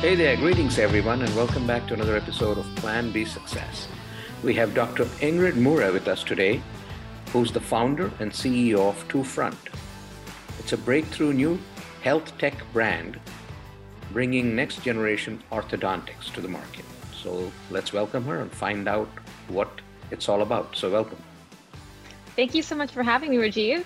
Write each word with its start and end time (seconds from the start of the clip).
Hey 0.00 0.14
there, 0.14 0.36
greetings 0.36 0.78
everyone, 0.78 1.22
and 1.22 1.34
welcome 1.34 1.66
back 1.66 1.88
to 1.88 1.94
another 1.94 2.16
episode 2.16 2.56
of 2.56 2.64
Plan 2.76 3.10
B 3.10 3.24
Success. 3.24 3.88
We 4.44 4.54
have 4.54 4.72
Dr. 4.72 5.06
Ingrid 5.18 5.56
Murra 5.56 5.92
with 5.92 6.06
us 6.06 6.22
today, 6.22 6.62
who's 7.32 7.50
the 7.50 7.58
founder 7.58 8.12
and 8.20 8.30
CEO 8.30 8.78
of 8.78 9.08
Two 9.08 9.24
Front. 9.24 9.58
It's 10.60 10.72
a 10.72 10.76
breakthrough 10.76 11.32
new 11.32 11.58
health 12.00 12.38
tech 12.38 12.54
brand 12.72 13.18
bringing 14.12 14.54
next 14.54 14.84
generation 14.84 15.42
orthodontics 15.50 16.32
to 16.32 16.40
the 16.40 16.46
market. 16.46 16.84
So 17.12 17.50
let's 17.68 17.92
welcome 17.92 18.24
her 18.26 18.40
and 18.40 18.52
find 18.52 18.86
out 18.86 19.08
what 19.48 19.80
it's 20.12 20.28
all 20.28 20.42
about. 20.42 20.76
So, 20.76 20.92
welcome. 20.92 21.18
Thank 22.36 22.54
you 22.54 22.62
so 22.62 22.76
much 22.76 22.92
for 22.92 23.02
having 23.02 23.30
me, 23.30 23.38
Rajiv. 23.38 23.84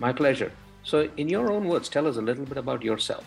My 0.00 0.12
pleasure. 0.12 0.52
So, 0.82 1.08
in 1.16 1.30
your 1.30 1.50
own 1.50 1.66
words, 1.66 1.88
tell 1.88 2.06
us 2.06 2.18
a 2.18 2.22
little 2.22 2.44
bit 2.44 2.58
about 2.58 2.82
yourself. 2.82 3.24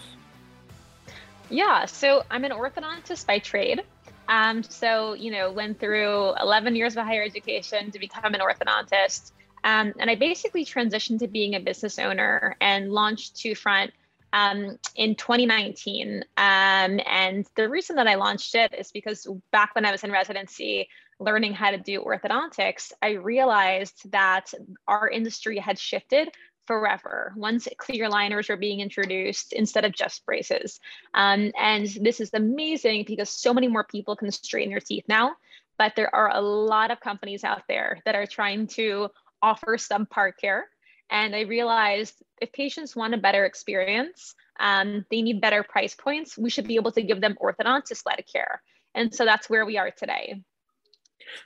Yeah, 1.49 1.85
so 1.85 2.23
I'm 2.31 2.43
an 2.43 2.51
orthodontist 2.51 3.27
by 3.27 3.39
trade. 3.39 3.83
Um, 4.27 4.63
so, 4.63 5.13
you 5.13 5.31
know, 5.31 5.51
went 5.51 5.79
through 5.79 6.33
11 6.41 6.75
years 6.75 6.97
of 6.97 7.05
higher 7.05 7.23
education 7.23 7.91
to 7.91 7.99
become 7.99 8.33
an 8.33 8.41
orthodontist. 8.41 9.31
Um, 9.63 9.93
and 9.99 10.09
I 10.09 10.15
basically 10.15 10.65
transitioned 10.65 11.19
to 11.19 11.27
being 11.27 11.55
a 11.55 11.59
business 11.59 11.99
owner 11.99 12.55
and 12.61 12.91
launched 12.91 13.35
Two 13.35 13.55
Front 13.55 13.91
um, 14.33 14.77
in 14.95 15.15
2019. 15.15 16.23
Um, 16.37 16.99
and 17.05 17.47
the 17.55 17.69
reason 17.69 17.95
that 17.97 18.07
I 18.07 18.15
launched 18.15 18.55
it 18.55 18.73
is 18.77 18.91
because 18.91 19.27
back 19.51 19.75
when 19.75 19.85
I 19.85 19.91
was 19.91 20.03
in 20.03 20.11
residency, 20.11 20.89
learning 21.19 21.53
how 21.53 21.71
to 21.71 21.77
do 21.77 22.01
orthodontics, 22.01 22.91
I 23.01 23.11
realized 23.11 24.11
that 24.11 24.53
our 24.87 25.07
industry 25.09 25.57
had 25.57 25.79
shifted 25.79 26.29
forever 26.67 27.33
once 27.35 27.67
clear 27.77 28.09
aligners 28.09 28.49
are 28.49 28.57
being 28.57 28.79
introduced 28.79 29.53
instead 29.53 29.85
of 29.85 29.93
just 29.93 30.25
braces. 30.25 30.79
Um, 31.13 31.51
and 31.59 31.87
this 32.01 32.19
is 32.19 32.31
amazing 32.33 33.05
because 33.07 33.29
so 33.29 33.53
many 33.53 33.67
more 33.67 33.83
people 33.83 34.15
can 34.15 34.31
straighten 34.31 34.71
their 34.71 34.79
teeth 34.79 35.05
now. 35.07 35.35
But 35.77 35.93
there 35.95 36.13
are 36.15 36.31
a 36.33 36.41
lot 36.41 36.91
of 36.91 36.99
companies 36.99 37.43
out 37.43 37.63
there 37.67 37.99
that 38.05 38.15
are 38.15 38.25
trying 38.25 38.67
to 38.67 39.09
offer 39.41 39.77
some 39.77 40.05
subpar 40.05 40.31
care. 40.39 40.67
And 41.09 41.35
I 41.35 41.41
realized 41.41 42.23
if 42.41 42.51
patients 42.51 42.95
want 42.95 43.13
a 43.13 43.17
better 43.17 43.45
experience, 43.45 44.35
um, 44.59 45.05
they 45.11 45.21
need 45.21 45.41
better 45.41 45.63
price 45.63 45.93
points, 45.93 46.37
we 46.37 46.49
should 46.49 46.67
be 46.67 46.75
able 46.75 46.91
to 46.93 47.01
give 47.01 47.21
them 47.21 47.37
orthodontist 47.41 48.03
led 48.05 48.23
care. 48.31 48.61
And 48.95 49.13
so 49.13 49.25
that's 49.25 49.49
where 49.49 49.65
we 49.65 49.77
are 49.77 49.91
today. 49.91 50.41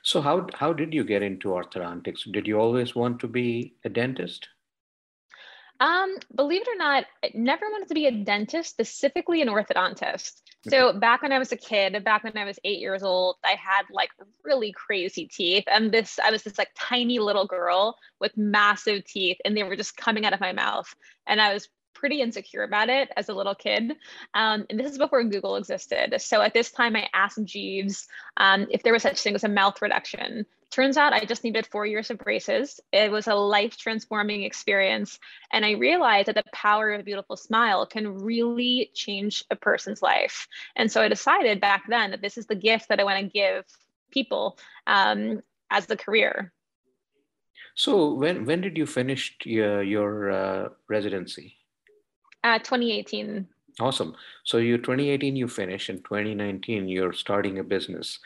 So 0.02 0.20
how 0.20 0.46
how 0.54 0.72
did 0.72 0.94
you 0.94 1.04
get 1.04 1.22
into 1.22 1.48
orthodontics? 1.48 2.30
Did 2.32 2.46
you 2.46 2.58
always 2.58 2.94
want 2.94 3.20
to 3.20 3.28
be 3.28 3.74
a 3.84 3.88
dentist? 3.88 4.48
Um, 5.80 6.16
believe 6.34 6.60
it 6.62 6.68
or 6.68 6.76
not, 6.76 7.06
I 7.24 7.30
never 7.34 7.66
wanted 7.70 7.88
to 7.88 7.94
be 7.94 8.06
a 8.06 8.12
dentist, 8.12 8.70
specifically 8.70 9.40
an 9.40 9.48
orthodontist. 9.48 10.42
So 10.68 10.92
back 10.92 11.22
when 11.22 11.32
I 11.32 11.38
was 11.38 11.52
a 11.52 11.56
kid, 11.56 12.04
back 12.04 12.22
when 12.22 12.36
I 12.36 12.44
was 12.44 12.58
eight 12.64 12.80
years 12.80 13.02
old, 13.02 13.36
I 13.42 13.52
had 13.52 13.84
like 13.90 14.10
really 14.44 14.72
crazy 14.72 15.26
teeth. 15.26 15.64
And 15.66 15.90
this, 15.90 16.18
I 16.22 16.30
was 16.30 16.42
this 16.42 16.58
like 16.58 16.68
tiny 16.78 17.18
little 17.18 17.46
girl 17.46 17.96
with 18.20 18.36
massive 18.36 19.04
teeth, 19.04 19.38
and 19.44 19.56
they 19.56 19.62
were 19.62 19.74
just 19.74 19.96
coming 19.96 20.26
out 20.26 20.34
of 20.34 20.40
my 20.40 20.52
mouth. 20.52 20.94
And 21.26 21.40
I 21.40 21.54
was 21.54 21.70
pretty 21.94 22.20
insecure 22.20 22.62
about 22.62 22.90
it 22.90 23.10
as 23.16 23.30
a 23.30 23.34
little 23.34 23.54
kid. 23.54 23.92
Um, 24.34 24.66
and 24.68 24.78
this 24.78 24.92
is 24.92 24.98
before 24.98 25.24
Google 25.24 25.56
existed. 25.56 26.20
So 26.20 26.42
at 26.42 26.52
this 26.52 26.70
time, 26.70 26.94
I 26.94 27.08
asked 27.14 27.42
Jeeves 27.44 28.06
um, 28.36 28.66
if 28.70 28.82
there 28.82 28.92
was 28.92 29.02
such 29.02 29.20
thing 29.20 29.34
as 29.34 29.44
a 29.44 29.48
mouth 29.48 29.80
reduction. 29.80 30.44
Turns 30.70 30.96
out 30.96 31.12
I 31.12 31.24
just 31.24 31.42
needed 31.42 31.66
four 31.66 31.84
years 31.84 32.10
of 32.10 32.18
braces. 32.18 32.78
It 32.92 33.10
was 33.10 33.26
a 33.26 33.34
life 33.34 33.76
transforming 33.76 34.44
experience. 34.44 35.18
And 35.52 35.64
I 35.64 35.72
realized 35.72 36.28
that 36.28 36.36
the 36.36 36.44
power 36.52 36.92
of 36.92 37.00
a 37.00 37.04
beautiful 37.04 37.36
smile 37.36 37.86
can 37.86 38.22
really 38.22 38.90
change 38.94 39.44
a 39.50 39.56
person's 39.56 40.00
life. 40.00 40.46
And 40.76 40.90
so 40.90 41.02
I 41.02 41.08
decided 41.08 41.60
back 41.60 41.84
then 41.88 42.12
that 42.12 42.22
this 42.22 42.38
is 42.38 42.46
the 42.46 42.54
gift 42.54 42.88
that 42.88 43.00
I 43.00 43.04
want 43.04 43.18
to 43.18 43.26
give 43.26 43.64
people 44.12 44.58
um, 44.86 45.42
as 45.70 45.86
the 45.86 45.96
career. 45.96 46.52
So 47.74 48.14
when 48.14 48.44
when 48.44 48.60
did 48.60 48.76
you 48.76 48.86
finish 48.86 49.36
your 49.44 49.82
your 49.82 50.30
uh, 50.30 50.68
residency? 50.88 51.56
Uh, 52.44 52.58
2018. 52.58 53.46
Awesome. 53.80 54.14
So 54.44 54.58
you 54.58 54.76
2018 54.76 55.36
you 55.36 55.48
finish, 55.48 55.88
and 55.88 56.04
2019 56.04 56.88
you're 56.88 57.12
starting 57.12 57.58
a 57.58 57.64
business. 57.64 58.18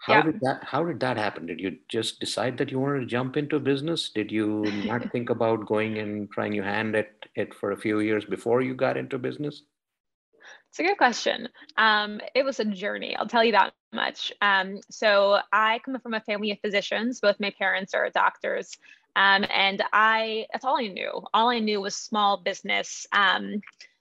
How 0.00 0.14
yeah. 0.14 0.22
did 0.22 0.40
that 0.40 0.64
How 0.64 0.84
did 0.84 1.00
that 1.00 1.16
happen? 1.16 1.46
Did 1.46 1.60
you 1.60 1.78
just 1.88 2.20
decide 2.20 2.56
that 2.58 2.70
you 2.70 2.78
wanted 2.78 3.00
to 3.00 3.06
jump 3.06 3.36
into 3.36 3.58
business? 3.58 4.10
Did 4.10 4.30
you 4.30 4.62
not 4.84 5.10
think 5.12 5.30
about 5.30 5.66
going 5.66 5.98
and 5.98 6.30
trying 6.30 6.52
your 6.52 6.64
hand 6.64 6.94
at 6.96 7.10
it 7.34 7.54
for 7.54 7.72
a 7.72 7.76
few 7.76 8.00
years 8.00 8.24
before 8.24 8.62
you 8.62 8.74
got 8.74 8.96
into 8.96 9.18
business? 9.18 9.62
It's 10.70 10.78
a 10.78 10.82
good 10.82 10.98
question. 10.98 11.48
Um, 11.76 12.20
it 12.34 12.44
was 12.44 12.60
a 12.60 12.64
journey. 12.64 13.16
I'll 13.16 13.26
tell 13.26 13.42
you 13.42 13.52
that 13.52 13.72
much. 13.92 14.32
Um, 14.42 14.80
so 14.90 15.38
I 15.52 15.80
come 15.84 15.98
from 16.00 16.14
a 16.14 16.20
family 16.20 16.50
of 16.50 16.58
physicians. 16.60 17.20
Both 17.20 17.40
my 17.40 17.52
parents 17.58 17.94
are 17.94 18.08
doctors. 18.10 18.76
Um, 19.16 19.44
and 19.52 19.82
I, 19.92 20.46
that's 20.52 20.64
all 20.64 20.78
I 20.78 20.88
knew. 20.88 21.10
All 21.34 21.48
I 21.48 21.58
knew 21.58 21.80
was 21.80 21.96
small 21.96 22.36
business, 22.36 23.06
um, 23.12 23.60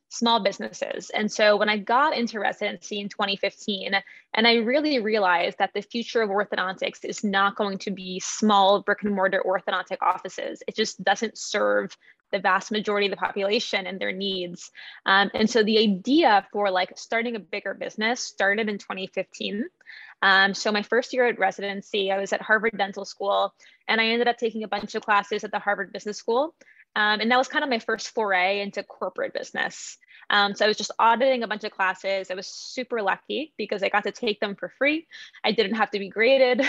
small 0.10 0.40
businesses. 0.40 1.10
And 1.10 1.32
so 1.32 1.58
when 1.58 1.70
I 1.70 1.78
got 1.78 2.16
into 2.16 2.40
residency 2.40 3.00
in 3.00 3.10
2015, 3.10 3.94
and 4.34 4.48
I 4.48 4.56
really 4.56 5.00
realized 5.00 5.58
that 5.60 5.74
the 5.74 5.82
future 5.82 6.22
of 6.22 6.30
orthodontics 6.30 7.04
is 7.04 7.24
not 7.24 7.56
going 7.56 7.78
to 7.80 7.92
be 7.92 8.20
small 8.20 8.82
brick 8.82 9.04
and 9.04 9.14
mortar 9.14 9.44
orthodontic 9.46 9.98
offices. 10.02 10.64
It 10.68 10.76
just 10.76 11.04
doesn't 11.04 11.38
serve 11.38 11.98
the 12.32 12.40
vast 12.40 12.72
majority 12.72 13.08
of 13.08 13.12
the 13.12 13.18
population 13.18 13.88
and 13.88 14.00
their 14.00 14.12
needs. 14.12 14.72
Um, 15.06 15.32
and 15.34 15.50
so 15.50 15.64
the 15.64 15.80
idea 15.80 16.46
for 16.52 16.70
like 16.70 16.94
starting 16.98 17.36
a 17.36 17.40
bigger 17.40 17.74
business 17.74 18.22
started 18.22 18.70
in 18.70 18.78
2015. 18.78 19.66
Um, 20.22 20.54
so 20.54 20.72
my 20.72 20.82
first 20.82 21.14
year 21.14 21.28
at 21.28 21.40
residency, 21.40 22.12
I 22.12 22.18
was 22.18 22.34
at 22.34 22.42
Harvard 22.42 22.78
Dental 22.78 23.06
School, 23.06 23.54
and 23.88 24.02
I 24.02 24.08
ended 24.08 24.28
up 24.28 24.38
taking 24.38 24.64
a 24.64 24.68
bunch 24.68 24.96
of 24.96 25.04
classes 25.04 25.44
at 25.44 25.52
the 25.52 25.60
Harvard 25.60 25.94
Business 25.94 26.18
School. 26.18 26.54
Um, 26.96 27.20
and 27.20 27.30
that 27.30 27.38
was 27.38 27.48
kind 27.48 27.64
of 27.64 27.70
my 27.70 27.80
first 27.80 28.10
foray 28.10 28.62
into 28.62 28.82
corporate 28.82 29.34
business. 29.34 29.98
Um, 30.30 30.56
so 30.56 30.66
I 30.66 30.68
was 30.68 30.78
just 30.78 30.92
auditing 31.00 31.44
a 31.44 31.48
bunch 31.48 31.64
of 31.64 31.72
classes. 31.72 32.30
I 32.30 32.34
was 32.34 32.48
super 32.48 33.02
lucky 33.02 33.54
because 33.58 33.84
I 33.84 33.90
got 33.90 34.04
to 34.04 34.12
take 34.12 34.40
them 34.40 34.56
for 34.56 34.74
free. 34.78 35.08
I 35.44 35.52
didn't 35.52 35.76
have 35.76 35.92
to 35.92 36.00
be 36.00 36.10
graded. 36.10 36.66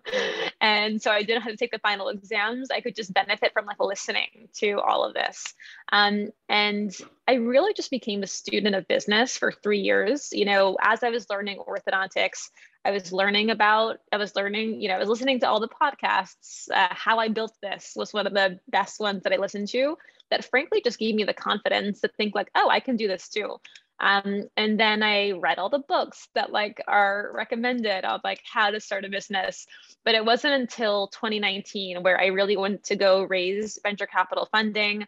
and 0.60 1.00
so 1.00 1.10
I 1.10 1.22
didn't 1.22 1.42
have 1.42 1.52
to 1.52 1.56
take 1.56 1.70
the 1.70 1.78
final 1.78 2.08
exams. 2.08 2.70
I 2.70 2.80
could 2.80 2.96
just 2.96 3.12
benefit 3.12 3.52
from 3.52 3.66
like 3.66 3.78
listening 3.78 4.48
to 4.54 4.80
all 4.80 5.04
of 5.04 5.14
this. 5.14 5.54
Um, 5.92 6.30
and 6.48 6.96
I 7.28 7.34
really 7.34 7.74
just 7.74 7.90
became 7.90 8.22
a 8.22 8.26
student 8.26 8.74
of 8.74 8.88
business 8.88 9.36
for 9.36 9.52
three 9.52 9.80
years. 9.80 10.30
You 10.32 10.46
know, 10.46 10.76
as 10.82 11.02
I 11.02 11.10
was 11.10 11.28
learning 11.30 11.58
orthodontics, 11.58 12.48
I 12.84 12.90
was 12.90 13.12
learning 13.12 13.50
about, 13.50 13.98
I 14.10 14.16
was 14.16 14.34
learning, 14.34 14.80
you 14.80 14.88
know, 14.88 14.94
I 14.94 14.98
was 14.98 15.08
listening 15.08 15.40
to 15.40 15.48
all 15.48 15.60
the 15.60 15.68
podcasts. 15.68 16.47
Uh, 16.72 16.88
How 16.90 17.18
I 17.18 17.28
Built 17.28 17.54
This 17.62 17.92
was 17.96 18.12
one 18.12 18.26
of 18.26 18.34
the 18.34 18.58
best 18.68 19.00
ones 19.00 19.22
that 19.22 19.32
I 19.32 19.36
listened 19.36 19.68
to 19.68 19.96
that 20.30 20.44
frankly 20.44 20.82
just 20.82 20.98
gave 20.98 21.14
me 21.14 21.24
the 21.24 21.34
confidence 21.34 22.00
to 22.00 22.08
think 22.08 22.34
like, 22.34 22.50
oh, 22.54 22.68
I 22.68 22.80
can 22.80 22.96
do 22.96 23.08
this 23.08 23.28
too. 23.28 23.56
Um, 24.00 24.48
and 24.56 24.78
then 24.78 25.02
I 25.02 25.32
read 25.32 25.58
all 25.58 25.70
the 25.70 25.80
books 25.80 26.28
that 26.34 26.52
like 26.52 26.80
are 26.86 27.32
recommended 27.34 28.04
of 28.04 28.20
like 28.22 28.40
how 28.44 28.70
to 28.70 28.80
start 28.80 29.04
a 29.04 29.08
business. 29.08 29.66
But 30.04 30.14
it 30.14 30.24
wasn't 30.24 30.54
until 30.54 31.08
2019 31.08 32.02
where 32.02 32.20
I 32.20 32.26
really 32.26 32.56
wanted 32.56 32.84
to 32.84 32.96
go 32.96 33.24
raise 33.24 33.78
venture 33.82 34.06
capital 34.06 34.48
funding. 34.52 35.06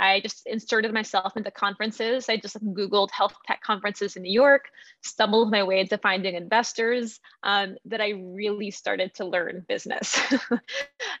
I 0.00 0.20
just 0.20 0.46
inserted 0.46 0.94
myself 0.94 1.36
into 1.36 1.50
conferences. 1.50 2.30
I 2.30 2.38
just 2.38 2.56
Googled 2.64 3.10
health 3.10 3.34
tech 3.46 3.60
conferences 3.60 4.16
in 4.16 4.22
New 4.22 4.32
York, 4.32 4.70
stumbled 5.02 5.50
my 5.50 5.62
way 5.62 5.80
into 5.80 5.98
finding 5.98 6.36
investors 6.36 7.20
um, 7.42 7.76
that 7.84 8.00
I 8.00 8.10
really 8.10 8.70
started 8.70 9.14
to 9.16 9.26
learn 9.26 9.66
business. 9.68 10.18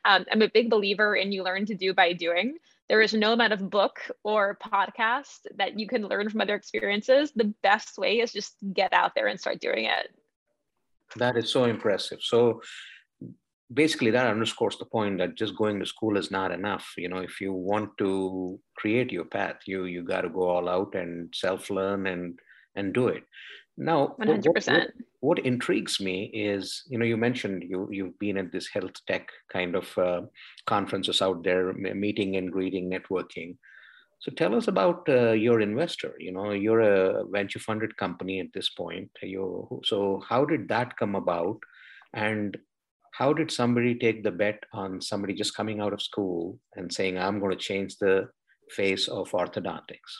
um, 0.06 0.24
I'm 0.32 0.40
a 0.40 0.48
big 0.48 0.70
believer 0.70 1.14
in 1.14 1.30
you 1.30 1.42
learn 1.42 1.66
to 1.66 1.74
do 1.74 1.92
by 1.92 2.14
doing. 2.14 2.56
There 2.88 3.02
is 3.02 3.12
no 3.12 3.34
amount 3.34 3.52
of 3.52 3.68
book 3.68 4.00
or 4.24 4.58
podcast 4.64 5.46
that 5.56 5.78
you 5.78 5.86
can 5.86 6.08
learn 6.08 6.30
from 6.30 6.40
other 6.40 6.54
experiences. 6.54 7.32
The 7.36 7.52
best 7.62 7.98
way 7.98 8.20
is 8.20 8.32
just 8.32 8.56
get 8.72 8.94
out 8.94 9.14
there 9.14 9.26
and 9.26 9.38
start 9.38 9.60
doing 9.60 9.84
it. 9.84 10.10
That 11.16 11.36
is 11.36 11.52
so 11.52 11.64
impressive. 11.64 12.20
So 12.22 12.62
basically 13.72 14.10
that 14.10 14.26
underscores 14.26 14.76
the 14.78 14.84
point 14.84 15.18
that 15.18 15.36
just 15.36 15.56
going 15.56 15.78
to 15.78 15.86
school 15.86 16.16
is 16.16 16.30
not 16.30 16.52
enough. 16.52 16.92
You 16.96 17.08
know 17.08 17.18
if 17.18 17.40
you 17.40 17.52
want 17.52 17.96
to 17.98 18.58
create 18.76 19.12
your 19.12 19.24
path 19.24 19.56
you 19.66 19.84
you 19.84 20.02
got 20.02 20.22
to 20.22 20.28
go 20.28 20.48
all 20.48 20.68
out 20.68 20.94
and 20.94 21.32
self 21.34 21.70
learn 21.70 22.06
and 22.06 22.38
and 22.74 22.92
do 22.92 23.08
it. 23.08 23.24
Now 23.76 24.14
100% 24.20 24.44
what, 24.44 24.66
what, 24.66 24.90
what, 25.20 25.38
intrigues 25.38 26.00
me 26.00 26.24
is 26.34 26.82
you 26.88 26.98
know 26.98 27.04
you 27.04 27.16
mentioned 27.16 27.64
you 27.66 27.88
you've 27.90 28.18
been 28.18 28.38
at 28.38 28.52
this 28.52 28.68
health 28.68 28.94
tech 29.06 29.28
kind 29.52 29.74
of 29.74 29.98
uh, 29.98 30.22
conferences 30.66 31.22
out 31.22 31.44
there 31.44 31.72
meeting 31.72 32.36
and 32.36 32.52
greeting 32.52 32.90
networking. 32.90 33.56
So 34.18 34.30
tell 34.32 34.54
us 34.54 34.68
about 34.68 35.08
uh, 35.08 35.32
your 35.32 35.60
investor. 35.60 36.14
You 36.18 36.32
know 36.32 36.50
you're 36.50 36.80
a 36.80 37.24
venture 37.24 37.60
funded 37.60 37.96
company 37.96 38.40
at 38.40 38.52
this 38.52 38.68
point. 38.68 39.10
You 39.22 39.80
so 39.84 40.22
how 40.28 40.44
did 40.44 40.68
that 40.68 40.96
come 40.96 41.14
about? 41.14 41.58
And 42.12 42.58
how 43.20 43.34
did 43.34 43.50
somebody 43.52 43.94
take 43.94 44.24
the 44.24 44.30
bet 44.30 44.64
on 44.72 44.98
somebody 44.98 45.34
just 45.34 45.54
coming 45.54 45.78
out 45.78 45.92
of 45.92 46.02
school 46.02 46.58
and 46.74 46.92
saying 46.92 47.18
i'm 47.18 47.38
going 47.38 47.52
to 47.52 47.64
change 47.70 47.98
the 47.98 48.28
face 48.70 49.06
of 49.08 49.30
orthodontics 49.32 50.12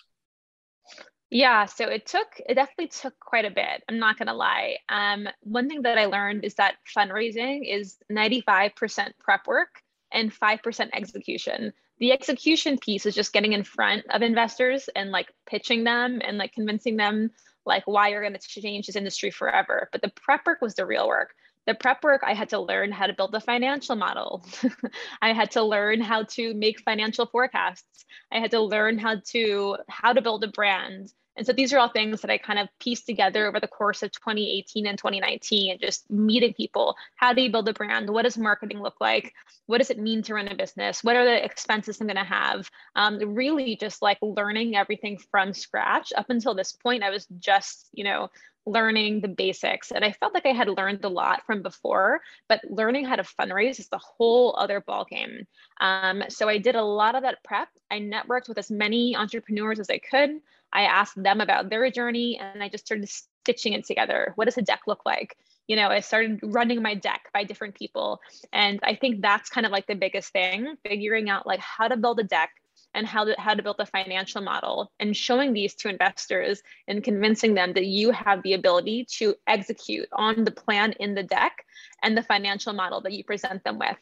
Yeah, 1.33 1.67
so 1.67 1.85
it 1.87 2.07
took, 2.07 2.27
it 2.49 2.55
definitely 2.55 2.89
took 2.89 3.15
quite 3.21 3.45
a 3.45 3.53
bit. 3.53 3.85
I'm 3.89 4.01
not 4.01 4.19
going 4.19 4.27
to 4.27 4.35
lie. 4.35 4.79
Um, 4.89 5.29
one 5.43 5.69
thing 5.69 5.83
that 5.83 5.97
I 5.97 6.07
learned 6.07 6.45
is 6.45 6.55
that 6.55 6.75
fundraising 6.97 7.61
is 7.73 7.99
95% 8.11 9.13
prep 9.21 9.47
work 9.47 9.81
and 10.11 10.35
5% 10.35 10.91
execution. 10.93 11.73
The 12.01 12.11
execution 12.11 12.79
piece 12.79 13.07
is 13.07 13.15
just 13.15 13.33
getting 13.33 13.53
in 13.53 13.63
front 13.63 14.03
of 14.11 14.23
investors 14.23 14.91
and 14.97 15.13
like 15.13 15.29
pitching 15.47 15.85
them 15.85 16.21
and 16.27 16.37
like 16.37 16.53
convincing 16.53 16.97
them 16.97 17.31
like 17.65 17.85
why 17.87 18.09
you're 18.09 18.23
going 18.23 18.35
to 18.35 18.61
change 18.61 18.87
this 18.87 18.97
industry 18.97 19.31
forever. 19.31 19.89
But 19.93 20.03
the 20.03 20.13
prep 20.17 20.45
work 20.47 20.61
was 20.61 20.75
the 20.75 20.87
real 20.87 21.07
work 21.07 21.31
the 21.67 21.75
prep 21.75 22.03
work, 22.03 22.23
I 22.25 22.35
had 22.35 22.49
to 22.51 22.59
learn 22.59 22.93
how 22.93 23.07
to 23.07 23.13
build 23.13 23.35
a 23.35 23.41
financial 23.41 23.97
model. 23.97 24.45
I 25.23 25.33
had 25.33 25.53
to 25.53 25.63
learn 25.63 26.01
how 26.01 26.25
to 26.25 26.55
make 26.55 26.81
financial 26.81 27.27
forecasts. 27.27 28.05
I 28.33 28.39
had 28.39 28.51
to 28.53 28.61
learn 28.61 28.99
how 28.99 29.17
to 29.33 29.77
how 29.89 30.13
to 30.13 30.23
build 30.23 30.45
a 30.45 30.49
brand. 30.49 31.13
And 31.37 31.47
so 31.47 31.53
these 31.53 31.73
are 31.73 31.79
all 31.79 31.89
things 31.89 32.21
that 32.21 32.31
I 32.31 32.39
kind 32.39 32.59
of 32.59 32.69
pieced 32.81 33.07
together 33.07 33.47
over 33.47 33.61
the 33.61 33.69
course 33.69 34.03
of 34.03 34.13
2018 34.13 34.87
and 34.87 34.99
2019, 34.99 35.71
and 35.71 35.81
just 35.81 36.11
meeting 36.11 36.53
people. 36.53 36.97
How 37.17 37.33
do 37.33 37.41
you 37.41 37.51
build 37.51 37.69
a 37.69 37.73
brand? 37.73 38.11
What 38.11 38.23
does 38.23 38.37
marketing 38.37 38.83
look 38.83 38.97
like? 39.01 39.33
What 39.67 39.79
does 39.79 39.91
it 39.91 39.99
mean 39.99 40.23
to 40.25 40.35
run 40.35 40.49
a 40.49 40.55
business? 40.55 41.05
What 41.05 41.17
are 41.17 41.25
the 41.25 41.43
expenses 41.43 42.01
I'm 42.01 42.09
going 42.09 42.17
to 42.17 42.25
have? 42.25 42.69
Um, 42.97 43.35
really, 43.35 43.77
just 43.77 44.03
like 44.03 44.19
learning 44.21 44.77
everything 44.77 45.19
from 45.31 45.55
scratch. 45.55 46.13
Up 46.17 46.29
until 46.29 46.55
this 46.55 46.73
point, 46.73 47.03
I 47.03 47.11
was 47.11 47.27
just, 47.39 47.89
you 47.93 48.05
know, 48.05 48.29
learning 48.67 49.21
the 49.21 49.29
basics. 49.29 49.91
And 49.91 50.05
I 50.05 50.13
felt 50.13 50.35
like 50.35 50.47
I 50.47 50.53
had 50.53 50.69
learned 50.69 51.05
a 51.05 51.09
lot 51.09 51.45
from 51.47 51.63
before, 51.63 52.21
but 52.49 52.61
learning 52.69 53.05
how 53.05 53.17
to 53.17 53.23
fundraise 53.23 53.81
is 53.81 53.89
the 53.89 53.99
whole 53.99 54.55
other 54.59 54.81
ballgame. 54.81 55.47
Um, 55.81 56.23
so 56.29 56.49
I 56.49 56.59
did 56.59 56.77
a 56.77 56.83
lot 56.83 57.15
of 57.15 57.23
that 57.23 57.43
prep. 57.43 57.69
I 57.91 57.99
networked 57.99 58.49
with 58.49 58.59
as 58.59 58.71
many 58.71 59.17
entrepreneurs 59.17 59.81
as 59.81 59.91
I 59.91 59.99
could. 59.99 60.41
I 60.73 60.83
asked 60.83 61.21
them 61.21 61.41
about 61.41 61.69
their 61.69 61.91
journey 61.91 62.39
and 62.39 62.63
I 62.63 62.69
just 62.69 62.87
started 62.87 63.09
stitching 63.09 63.73
it 63.73 63.87
together. 63.87 64.33
What 64.37 64.45
does 64.45 64.59
a 64.59 64.63
deck 64.63 64.83
look 64.87 65.05
like? 65.05 65.37
You 65.67 65.77
know, 65.77 65.89
I 65.89 66.01
started 66.01 66.41
running 66.43 66.83
my 66.83 66.95
deck 66.95 67.31
by 67.33 67.45
different 67.45 67.75
people. 67.75 68.21
And 68.53 68.81
I 68.83 68.95
think 68.95 69.21
that's 69.21 69.51
kind 69.51 69.67
of 69.67 69.73
like 69.73 69.87
the 69.87 69.95
biggest 69.95 70.33
thing, 70.33 70.77
figuring 70.85 71.31
out 71.31 71.47
like 71.47 71.61
how 71.61 71.89
to 71.89 71.97
build 71.97 72.21
a 72.21 72.25
deck, 72.25 72.51
and 72.95 73.07
how 73.07 73.25
to, 73.25 73.35
how 73.39 73.55
to 73.55 73.63
build 73.63 73.77
a 73.79 73.87
financial 73.87 74.43
model 74.43 74.91
and 75.01 75.17
showing 75.17 75.53
these 75.53 75.75
to 75.75 75.89
investors 75.89 76.63
and 76.89 77.05
convincing 77.05 77.55
them 77.55 77.73
that 77.73 77.87
you 77.87 78.11
have 78.11 78.43
the 78.43 78.55
ability 78.55 79.07
to 79.19 79.35
execute 79.47 80.09
on 80.13 80.45
the 80.45 80.51
plan 80.51 80.93
in 81.01 81.15
the 81.15 81.23
deck 81.23 81.65
and 82.03 82.17
the 82.17 82.23
financial 82.23 82.73
model 82.73 83.01
that 83.01 83.13
you 83.13 83.25
present 83.25 83.63
them 83.65 83.79
with. 83.79 83.97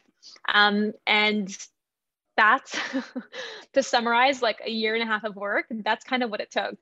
Um, 0.53 0.93
and 1.05 1.55
that's 2.35 2.77
to 3.73 3.83
summarize 3.83 4.41
like 4.41 4.61
a 4.65 4.71
year 4.71 4.95
and 4.95 5.03
a 5.03 5.05
half 5.05 5.23
of 5.23 5.35
work, 5.35 5.65
that's 5.69 6.05
kind 6.05 6.23
of 6.23 6.29
what 6.29 6.41
it 6.41 6.51
took. 6.51 6.77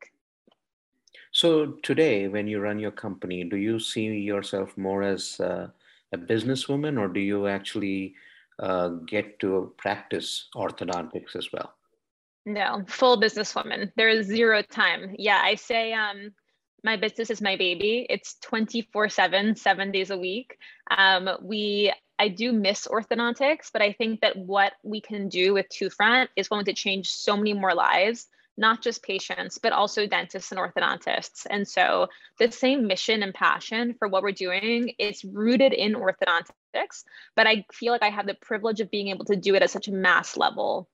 So 1.31 1.73
today, 1.83 2.27
when 2.27 2.47
you 2.47 2.59
run 2.59 2.79
your 2.79 2.91
company, 2.91 3.43
do 3.43 3.57
you 3.57 3.79
see 3.79 4.05
yourself 4.05 4.77
more 4.77 5.03
as 5.03 5.39
uh, 5.39 5.67
a 6.13 6.17
businesswoman 6.17 6.99
or 6.99 7.07
do 7.07 7.19
you 7.19 7.47
actually 7.47 8.15
uh, 8.59 8.89
get 9.05 9.39
to 9.39 9.73
practice 9.77 10.47
orthodontics 10.55 11.35
as 11.35 11.51
well? 11.51 11.73
No, 12.47 12.85
full 12.87 13.19
businesswoman. 13.19 13.91
There 13.97 14.07
is 14.07 14.25
zero 14.25 14.61
time. 14.61 15.15
Yeah, 15.19 15.41
I 15.43 15.55
say 15.55 15.91
um 15.91 16.31
my 16.81 16.95
business 16.95 17.29
is 17.29 17.41
my 17.41 17.57
baby. 17.57 18.07
It's 18.09 18.35
24/7, 18.41 19.57
7 19.57 19.91
days 19.91 20.11
a 20.11 20.17
week. 20.17 20.57
Um 20.89 21.29
we 21.41 21.91
I 22.17 22.29
do 22.29 22.53
miss 22.53 22.87
orthodontics, 22.87 23.69
but 23.73 23.81
I 23.81 23.91
think 23.91 24.21
that 24.21 24.37
what 24.37 24.71
we 24.81 25.01
can 25.01 25.27
do 25.27 25.53
with 25.55 25.67
Two 25.67 25.89
Front 25.89 26.29
is 26.37 26.47
going 26.47 26.63
to 26.65 26.73
change 26.73 27.11
so 27.11 27.35
many 27.35 27.51
more 27.53 27.75
lives, 27.75 28.27
not 28.55 28.81
just 28.81 29.03
patients, 29.03 29.57
but 29.57 29.73
also 29.73 30.07
dentists 30.07 30.51
and 30.53 30.59
orthodontists. 30.59 31.45
And 31.49 31.67
so 31.67 32.07
the 32.39 32.49
same 32.49 32.87
mission 32.87 33.23
and 33.23 33.33
passion 33.33 33.93
for 33.99 34.07
what 34.07 34.23
we're 34.23 34.31
doing 34.31 34.93
is 34.97 35.25
rooted 35.25 35.73
in 35.73 35.95
orthodontics, 35.95 37.03
but 37.35 37.45
I 37.45 37.65
feel 37.73 37.91
like 37.91 38.03
I 38.03 38.09
have 38.09 38.25
the 38.25 38.35
privilege 38.35 38.79
of 38.79 38.89
being 38.89 39.09
able 39.09 39.25
to 39.25 39.35
do 39.35 39.53
it 39.55 39.63
at 39.63 39.69
such 39.69 39.89
a 39.89 39.91
mass 39.91 40.37
level 40.37 40.87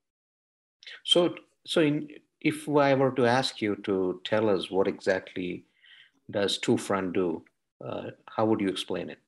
so, 1.04 1.34
so 1.66 1.80
in, 1.80 2.08
if 2.40 2.68
I 2.68 2.94
were 2.94 3.12
to 3.12 3.26
ask 3.26 3.60
you 3.60 3.76
to 3.84 4.20
tell 4.24 4.48
us 4.48 4.70
what 4.70 4.86
exactly 4.86 5.64
does 6.30 6.58
Two 6.58 6.76
Front 6.76 7.14
do, 7.14 7.44
uh, 7.84 8.10
how 8.26 8.46
would 8.46 8.60
you 8.60 8.68
explain 8.68 9.10
it? 9.10 9.18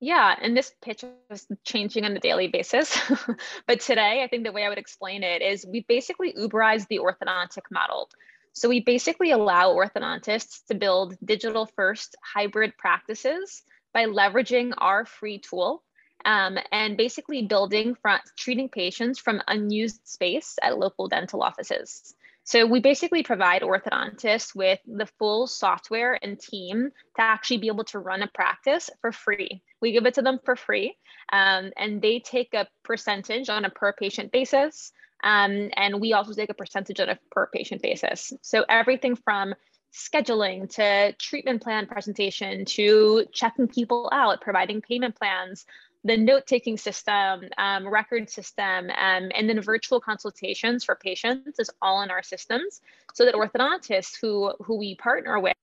Yeah, 0.00 0.34
and 0.40 0.56
this 0.56 0.72
pitch 0.80 1.04
is 1.28 1.46
changing 1.64 2.06
on 2.06 2.16
a 2.16 2.20
daily 2.20 2.48
basis. 2.48 2.98
but 3.66 3.80
today, 3.80 4.22
I 4.24 4.28
think 4.28 4.44
the 4.44 4.52
way 4.52 4.64
I 4.64 4.70
would 4.70 4.78
explain 4.78 5.22
it 5.22 5.42
is 5.42 5.66
we 5.66 5.84
basically 5.88 6.32
Uberize 6.32 6.88
the 6.88 6.98
orthodontic 6.98 7.70
model. 7.70 8.08
So 8.54 8.68
we 8.68 8.80
basically 8.80 9.30
allow 9.30 9.74
orthodontists 9.74 10.64
to 10.68 10.74
build 10.74 11.16
digital 11.22 11.66
first 11.66 12.16
hybrid 12.24 12.76
practices 12.78 13.62
by 13.92 14.06
leveraging 14.06 14.72
our 14.78 15.04
free 15.04 15.38
tool 15.38 15.82
um, 16.24 16.58
and 16.72 16.96
basically 16.96 17.42
building 17.42 17.94
front 17.94 18.22
treating 18.36 18.68
patients 18.68 19.18
from 19.18 19.42
unused 19.48 20.06
space 20.06 20.58
at 20.62 20.78
local 20.78 21.08
dental 21.08 21.42
offices. 21.42 22.14
So 22.44 22.66
we 22.66 22.80
basically 22.80 23.22
provide 23.22 23.62
orthodontists 23.62 24.56
with 24.56 24.80
the 24.86 25.06
full 25.18 25.46
software 25.46 26.18
and 26.20 26.40
team 26.40 26.90
to 27.16 27.22
actually 27.22 27.58
be 27.58 27.68
able 27.68 27.84
to 27.84 27.98
run 27.98 28.22
a 28.22 28.26
practice 28.28 28.90
for 29.00 29.12
free. 29.12 29.62
We 29.80 29.92
give 29.92 30.06
it 30.06 30.14
to 30.14 30.22
them 30.22 30.40
for 30.44 30.56
free, 30.56 30.96
um, 31.32 31.70
and 31.76 32.02
they 32.02 32.18
take 32.18 32.54
a 32.54 32.66
percentage 32.82 33.48
on 33.48 33.64
a 33.64 33.70
per 33.70 33.92
patient 33.92 34.32
basis. 34.32 34.92
Um, 35.22 35.70
and 35.76 36.00
we 36.00 36.14
also 36.14 36.32
take 36.32 36.50
a 36.50 36.54
percentage 36.54 36.98
on 36.98 37.10
a 37.10 37.18
per 37.30 37.46
patient 37.46 37.82
basis. 37.82 38.32
So 38.40 38.64
everything 38.68 39.16
from 39.16 39.54
scheduling 39.92 40.72
to 40.74 41.12
treatment 41.18 41.62
plan 41.62 41.86
presentation 41.86 42.64
to 42.64 43.26
checking 43.32 43.68
people 43.68 44.08
out, 44.12 44.40
providing 44.40 44.80
payment 44.80 45.16
plans, 45.16 45.66
the 46.04 46.16
note-taking 46.16 46.78
system, 46.78 47.42
um, 47.58 47.86
record 47.86 48.30
system, 48.30 48.90
um, 48.90 49.30
and 49.34 49.48
then 49.48 49.60
virtual 49.60 50.00
consultations 50.00 50.84
for 50.84 50.94
patients 50.94 51.58
is 51.58 51.70
all 51.82 52.02
in 52.02 52.10
our 52.10 52.22
systems 52.22 52.80
so 53.14 53.24
that 53.24 53.34
orthodontists 53.34 54.16
who, 54.20 54.52
who 54.64 54.78
we 54.78 54.94
partner 54.94 55.38
with, 55.38 55.54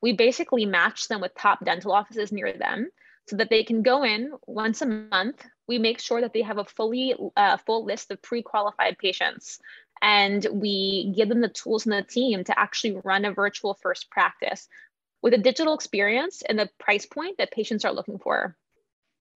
we 0.00 0.12
basically 0.12 0.66
match 0.66 1.08
them 1.08 1.20
with 1.20 1.34
top 1.34 1.64
dental 1.64 1.92
offices 1.92 2.30
near 2.30 2.52
them 2.52 2.90
so 3.26 3.36
that 3.36 3.50
they 3.50 3.64
can 3.64 3.82
go 3.82 4.04
in 4.04 4.32
once 4.46 4.82
a 4.82 4.86
month. 4.86 5.44
We 5.66 5.78
make 5.78 6.00
sure 6.00 6.20
that 6.20 6.32
they 6.32 6.42
have 6.42 6.58
a 6.58 6.64
fully 6.64 7.14
uh, 7.36 7.56
full 7.56 7.84
list 7.84 8.10
of 8.10 8.22
pre-qualified 8.22 8.98
patients 8.98 9.58
and 10.00 10.46
we 10.52 11.12
give 11.16 11.28
them 11.28 11.40
the 11.40 11.48
tools 11.48 11.86
and 11.86 11.92
the 11.92 12.02
team 12.02 12.44
to 12.44 12.58
actually 12.58 13.00
run 13.04 13.24
a 13.24 13.32
virtual 13.32 13.78
first 13.80 14.10
practice 14.10 14.68
with 15.22 15.34
a 15.34 15.38
digital 15.38 15.74
experience 15.74 16.42
and 16.42 16.58
the 16.58 16.68
price 16.78 17.06
point 17.06 17.38
that 17.38 17.52
patients 17.52 17.84
are 17.84 17.92
looking 17.92 18.18
for. 18.18 18.56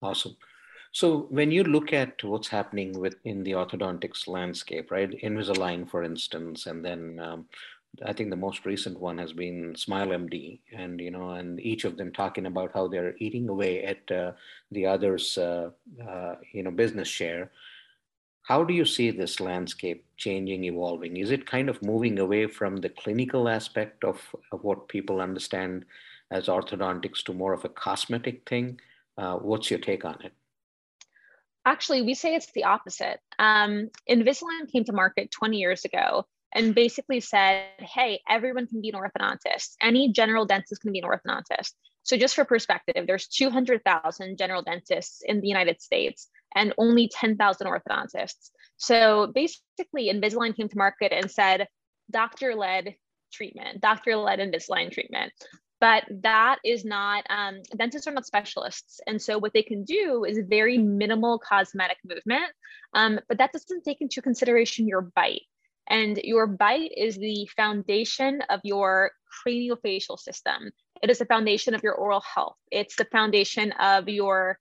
Awesome. 0.01 0.35
So 0.91 1.27
when 1.29 1.51
you 1.51 1.63
look 1.63 1.93
at 1.93 2.23
what's 2.23 2.47
happening 2.47 2.99
within 2.99 3.43
the 3.43 3.51
orthodontics 3.51 4.27
landscape, 4.27 4.91
right? 4.91 5.09
Invisalign, 5.21 5.89
for 5.89 6.03
instance, 6.03 6.65
and 6.65 6.83
then 6.83 7.19
um, 7.19 7.45
I 8.05 8.13
think 8.13 8.29
the 8.29 8.35
most 8.35 8.65
recent 8.65 8.99
one 8.99 9.17
has 9.17 9.33
been 9.33 9.75
Smile 9.75 10.07
MD, 10.09 10.59
and 10.75 10.99
you 10.99 11.11
know, 11.11 11.31
and 11.31 11.59
each 11.59 11.83
of 11.83 11.97
them 11.97 12.11
talking 12.11 12.45
about 12.45 12.71
how 12.73 12.87
they're 12.87 13.15
eating 13.19 13.49
away 13.49 13.83
at 13.83 14.11
uh, 14.11 14.31
the 14.71 14.85
other's, 14.85 15.37
uh, 15.37 15.71
uh, 16.07 16.35
you 16.53 16.63
know, 16.63 16.71
business 16.71 17.07
share. 17.07 17.51
How 18.43 18.63
do 18.63 18.73
you 18.73 18.85
see 18.85 19.11
this 19.11 19.39
landscape 19.39 20.05
changing, 20.15 20.63
evolving? 20.63 21.17
Is 21.17 21.31
it 21.31 21.45
kind 21.45 21.69
of 21.69 21.83
moving 21.83 22.17
away 22.17 22.47
from 22.47 22.77
the 22.77 22.89
clinical 22.89 23.49
aspect 23.49 24.03
of, 24.05 24.21
of 24.51 24.63
what 24.63 24.87
people 24.87 25.19
understand 25.21 25.85
as 26.31 26.47
orthodontics 26.47 27.23
to 27.25 27.33
more 27.33 27.53
of 27.53 27.65
a 27.65 27.69
cosmetic 27.69 28.47
thing? 28.47 28.79
Uh, 29.17 29.35
what's 29.37 29.69
your 29.69 29.79
take 29.79 30.05
on 30.05 30.21
it? 30.23 30.33
Actually, 31.65 32.01
we 32.01 32.13
say 32.13 32.35
it's 32.35 32.51
the 32.53 32.63
opposite. 32.63 33.19
Um, 33.39 33.89
Invisalign 34.09 34.71
came 34.71 34.85
to 34.85 34.93
market 34.93 35.31
20 35.31 35.57
years 35.57 35.83
ago 35.83 36.25
and 36.53 36.73
basically 36.73 37.19
said, 37.19 37.65
hey, 37.79 38.21
everyone 38.29 38.67
can 38.67 38.81
be 38.81 38.89
an 38.89 38.95
orthodontist. 38.95 39.75
Any 39.81 40.11
general 40.13 40.45
dentist 40.45 40.81
can 40.81 40.93
be 40.93 40.99
an 40.99 41.05
orthodontist. 41.05 41.73
So 42.03 42.15
just 42.15 42.35
for 42.35 42.45
perspective, 42.45 43.05
there's 43.05 43.27
200,000 43.27 44.37
general 44.37 44.61
dentists 44.61 45.21
in 45.25 45.41
the 45.41 45.47
United 45.47 45.81
States 45.81 46.29
and 46.55 46.73
only 46.77 47.09
10,000 47.09 47.67
orthodontists. 47.67 48.51
So 48.77 49.33
basically, 49.35 50.09
Invisalign 50.09 50.55
came 50.55 50.69
to 50.69 50.77
market 50.77 51.11
and 51.11 51.29
said, 51.29 51.67
doctor-led 52.09 52.95
treatment, 53.33 53.81
doctor-led 53.81 54.39
Invisalign 54.39 54.89
treatment 54.89 55.33
but 55.79 56.03
that 56.21 56.57
is 56.63 56.83
not 56.83 57.23
um, 57.29 57.61
dentists 57.75 58.07
are 58.07 58.11
not 58.11 58.25
specialists. 58.25 58.99
And 59.05 59.21
so 59.21 59.37
what 59.37 59.53
they 59.53 59.63
can 59.63 59.83
do 59.83 60.25
is 60.25 60.39
very 60.47 60.77
minimal 60.77 61.39
cosmetic 61.39 61.97
movement 62.05 62.51
um, 62.93 63.19
but 63.27 63.37
that 63.37 63.51
doesn't 63.51 63.83
take 63.83 64.01
into 64.01 64.21
consideration 64.21 64.87
your 64.87 65.01
bite. 65.01 65.43
And 65.89 66.17
your 66.23 66.47
bite 66.47 66.91
is 66.95 67.15
the 67.17 67.49
foundation 67.55 68.41
of 68.49 68.59
your 68.63 69.11
craniofacial 69.45 70.19
system. 70.19 70.71
It 71.01 71.09
is 71.09 71.19
the 71.19 71.25
foundation 71.25 71.73
of 71.73 71.83
your 71.83 71.93
oral 71.93 72.21
health. 72.21 72.55
It's 72.71 72.95
the 72.95 73.05
foundation 73.05 73.71
of 73.73 74.09
your 74.09 74.57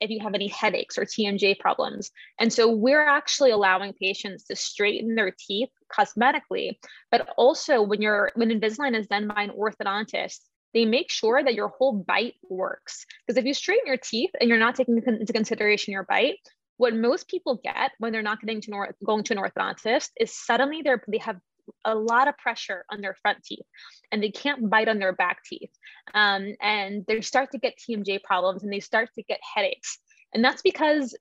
if 0.00 0.10
you 0.10 0.20
have 0.20 0.34
any 0.34 0.48
headaches 0.48 0.98
or 0.98 1.04
TMJ 1.04 1.58
problems. 1.58 2.10
And 2.38 2.52
so 2.52 2.70
we're 2.70 3.06
actually 3.06 3.50
allowing 3.50 3.92
patients 3.92 4.44
to 4.44 4.56
straighten 4.56 5.14
their 5.14 5.34
teeth 5.38 5.70
cosmetically, 5.92 6.78
but 7.10 7.28
also 7.36 7.82
when 7.82 8.02
you're 8.02 8.32
when 8.34 8.50
Invisalign 8.50 8.98
is 8.98 9.06
done 9.06 9.28
by 9.28 9.42
an 9.42 9.50
orthodontist, 9.50 10.38
they 10.74 10.84
make 10.84 11.10
sure 11.10 11.42
that 11.42 11.54
your 11.54 11.68
whole 11.68 12.04
bite 12.06 12.34
works. 12.48 13.06
Because 13.26 13.38
if 13.38 13.44
you 13.44 13.54
straighten 13.54 13.86
your 13.86 13.96
teeth 13.96 14.30
and 14.40 14.48
you're 14.48 14.58
not 14.58 14.74
taking 14.74 14.96
into 14.98 15.32
consideration 15.32 15.92
your 15.92 16.04
bite, 16.04 16.38
what 16.76 16.94
most 16.94 17.28
people 17.28 17.60
get 17.62 17.92
when 17.98 18.12
they're 18.12 18.22
not 18.22 18.40
getting 18.40 18.60
to 18.62 18.70
nor- 18.70 18.94
going 19.04 19.24
to 19.24 19.34
an 19.34 19.42
orthodontist 19.42 20.10
is 20.18 20.34
suddenly 20.34 20.82
they're 20.82 21.02
they 21.08 21.18
have 21.18 21.38
a 21.84 21.94
lot 21.94 22.28
of 22.28 22.36
pressure 22.38 22.84
on 22.90 23.00
their 23.00 23.14
front 23.22 23.42
teeth 23.44 23.66
and 24.12 24.22
they 24.22 24.30
can't 24.30 24.68
bite 24.70 24.88
on 24.88 24.98
their 24.98 25.12
back 25.12 25.38
teeth 25.44 25.70
um, 26.14 26.54
and 26.60 27.04
they 27.06 27.20
start 27.20 27.50
to 27.50 27.58
get 27.58 27.78
tmj 27.78 28.22
problems 28.22 28.62
and 28.62 28.72
they 28.72 28.80
start 28.80 29.08
to 29.14 29.22
get 29.22 29.40
headaches 29.54 29.98
and 30.34 30.44
that's 30.44 30.62
because 30.62 31.16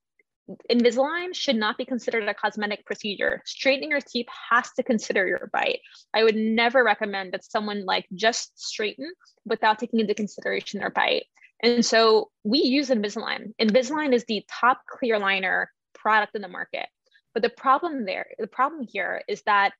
Invisalign 0.71 1.35
should 1.35 1.57
not 1.57 1.77
be 1.77 1.83
considered 1.83 2.27
a 2.27 2.33
cosmetic 2.33 2.85
procedure. 2.85 3.41
Straightening 3.45 3.89
your 3.89 3.99
teeth 3.99 4.27
has 4.49 4.71
to 4.77 4.83
consider 4.83 5.27
your 5.27 5.49
bite. 5.51 5.79
I 6.13 6.23
would 6.23 6.37
never 6.37 6.83
recommend 6.83 7.33
that 7.33 7.43
someone 7.43 7.83
like 7.85 8.05
just 8.13 8.57
straighten 8.57 9.11
without 9.45 9.77
taking 9.77 9.99
into 9.99 10.13
consideration 10.13 10.79
their 10.79 10.89
bite. 10.89 11.25
And 11.63 11.85
so 11.85 12.29
we 12.43 12.59
use 12.59 12.89
Invisalign. 12.89 13.53
Invisalign 13.59 14.13
is 14.13 14.23
the 14.25 14.45
top 14.49 14.81
clear 14.87 15.19
aligner 15.19 15.67
product 15.93 16.35
in 16.35 16.41
the 16.41 16.47
market. 16.47 16.87
But 17.33 17.43
the 17.43 17.49
problem 17.49 18.05
there, 18.05 18.27
the 18.39 18.47
problem 18.47 18.87
here 18.89 19.23
is 19.27 19.41
that 19.43 19.73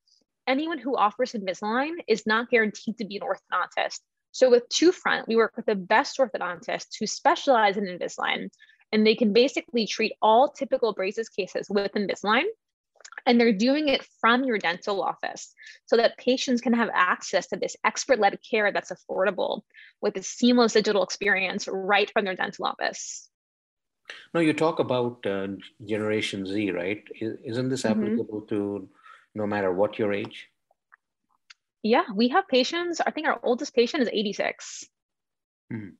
anyone 0.47 0.79
who 0.79 0.95
offers 0.97 1.33
Invisalign 1.33 1.95
is 2.07 2.25
not 2.25 2.49
guaranteed 2.49 2.97
to 2.97 3.05
be 3.05 3.17
an 3.17 3.23
orthodontist. 3.23 3.99
So 4.31 4.49
with 4.49 4.69
Two 4.69 4.91
Front, 4.91 5.27
we 5.27 5.35
work 5.35 5.53
with 5.55 5.65
the 5.65 5.75
best 5.75 6.17
orthodontists 6.17 6.97
who 6.99 7.07
specialize 7.07 7.77
in 7.77 7.85
Invisalign, 7.85 8.49
and 8.91 9.05
they 9.05 9.15
can 9.15 9.33
basically 9.33 9.87
treat 9.87 10.13
all 10.21 10.49
typical 10.51 10.93
braces 10.93 11.29
cases 11.29 11.67
with 11.69 11.91
Invisalign. 11.93 12.43
And 13.25 13.41
they're 13.41 13.51
doing 13.51 13.87
it 13.87 14.07
from 14.21 14.43
your 14.43 14.59
dental 14.59 15.01
office 15.01 15.53
so 15.85 15.97
that 15.97 16.17
patients 16.17 16.61
can 16.61 16.73
have 16.73 16.89
access 16.93 17.47
to 17.47 17.57
this 17.57 17.75
expert 17.83 18.19
led 18.19 18.37
care 18.47 18.71
that's 18.71 18.91
affordable 18.91 19.61
with 20.01 20.15
a 20.17 20.23
seamless 20.23 20.73
digital 20.73 21.03
experience 21.03 21.67
right 21.67 22.09
from 22.11 22.25
their 22.25 22.35
dental 22.35 22.65
office. 22.65 23.27
Now, 24.33 24.41
you 24.41 24.53
talk 24.53 24.79
about 24.79 25.25
uh, 25.25 25.47
Generation 25.85 26.45
Z, 26.45 26.71
right? 26.71 27.03
Isn't 27.19 27.69
this 27.69 27.83
mm-hmm. 27.83 28.03
applicable 28.03 28.41
mm-hmm. 28.41 28.55
to 28.55 28.89
no 29.37 29.45
matter 29.45 29.71
what 29.71 29.99
your 29.99 30.11
age? 30.11 30.47
Yeah, 31.83 32.05
we 32.13 32.27
have 32.29 32.47
patients. 32.47 32.99
I 32.99 33.11
think 33.11 33.27
our 33.27 33.39
oldest 33.43 33.73
patient 33.75 34.01
is 34.03 34.09
86. 34.11 34.85
Mm-hmm. 35.71 35.95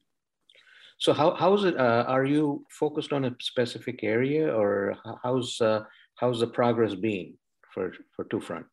So 0.99 1.13
how 1.13 1.35
how 1.35 1.53
is 1.53 1.63
it? 1.63 1.77
Uh, 1.77 2.03
are 2.07 2.25
you 2.25 2.65
focused 2.71 3.13
on 3.13 3.25
a 3.25 3.35
specific 3.39 4.03
area, 4.03 4.51
or 4.51 4.97
how's 5.23 5.61
uh, 5.61 5.81
how's 6.15 6.39
the 6.39 6.47
progress 6.47 6.95
being 6.95 7.37
for 7.71 7.93
for 8.15 8.25
Two 8.25 8.41
Front? 8.41 8.65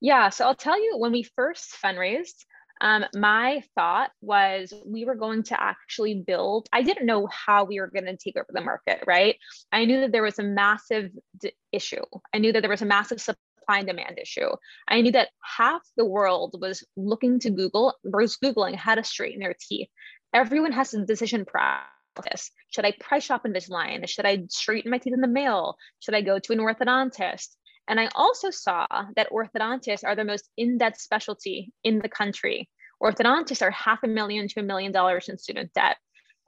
Yeah, 0.00 0.30
so 0.30 0.46
I'll 0.46 0.62
tell 0.66 0.80
you 0.82 0.96
when 0.96 1.12
we 1.12 1.22
first 1.22 1.76
fundraised, 1.84 2.38
um, 2.82 3.06
my 3.14 3.62
thought 3.74 4.10
was 4.20 4.74
we 4.84 5.06
were 5.06 5.14
going 5.14 5.44
to 5.44 5.60
actually 5.60 6.22
build. 6.26 6.68
I 6.72 6.82
didn't 6.82 7.06
know 7.06 7.26
how 7.28 7.64
we 7.64 7.80
were 7.80 7.90
going 7.90 8.04
to 8.04 8.16
take 8.16 8.36
over 8.36 8.48
the 8.50 8.60
market, 8.60 9.02
right? 9.06 9.36
I 9.72 9.86
knew 9.86 10.00
that 10.00 10.12
there 10.12 10.22
was 10.22 10.38
a 10.38 10.42
massive 10.42 11.10
d- 11.38 11.52
issue. 11.72 12.04
I 12.34 12.38
knew 12.38 12.52
that 12.52 12.60
there 12.60 12.70
was 12.70 12.82
a 12.82 12.86
massive 12.86 13.20
supply 13.20 13.78
and 13.78 13.86
demand 13.86 14.18
issue. 14.20 14.50
I 14.88 15.00
knew 15.00 15.12
that 15.12 15.30
half 15.42 15.80
the 15.96 16.04
world 16.04 16.56
was 16.60 16.84
looking 16.96 17.38
to 17.40 17.50
Google, 17.50 17.94
was 18.04 18.36
Googling 18.36 18.74
how 18.74 18.96
to 18.96 19.04
straighten 19.04 19.40
their 19.40 19.56
teeth 19.58 19.88
everyone 20.32 20.72
has 20.72 20.94
a 20.94 21.04
decision 21.04 21.44
process. 21.44 22.50
Should 22.70 22.84
I 22.84 22.92
price 23.00 23.24
shop 23.24 23.44
Invisalign? 23.44 24.08
Should 24.08 24.26
I 24.26 24.44
straighten 24.48 24.90
my 24.90 24.98
teeth 24.98 25.14
in 25.14 25.20
the 25.20 25.28
mail? 25.28 25.76
Should 26.00 26.14
I 26.14 26.22
go 26.22 26.38
to 26.38 26.52
an 26.52 26.58
orthodontist? 26.58 27.48
And 27.88 27.98
I 28.00 28.08
also 28.14 28.50
saw 28.50 28.86
that 29.16 29.30
orthodontists 29.30 30.04
are 30.04 30.14
the 30.14 30.24
most 30.24 30.48
in-debt 30.56 31.00
specialty 31.00 31.72
in 31.82 31.98
the 31.98 32.08
country. 32.08 32.68
Orthodontists 33.02 33.62
are 33.62 33.70
half 33.70 34.02
a 34.04 34.08
million 34.08 34.48
to 34.48 34.60
a 34.60 34.62
million 34.62 34.92
dollars 34.92 35.28
in 35.28 35.38
student 35.38 35.72
debt. 35.72 35.96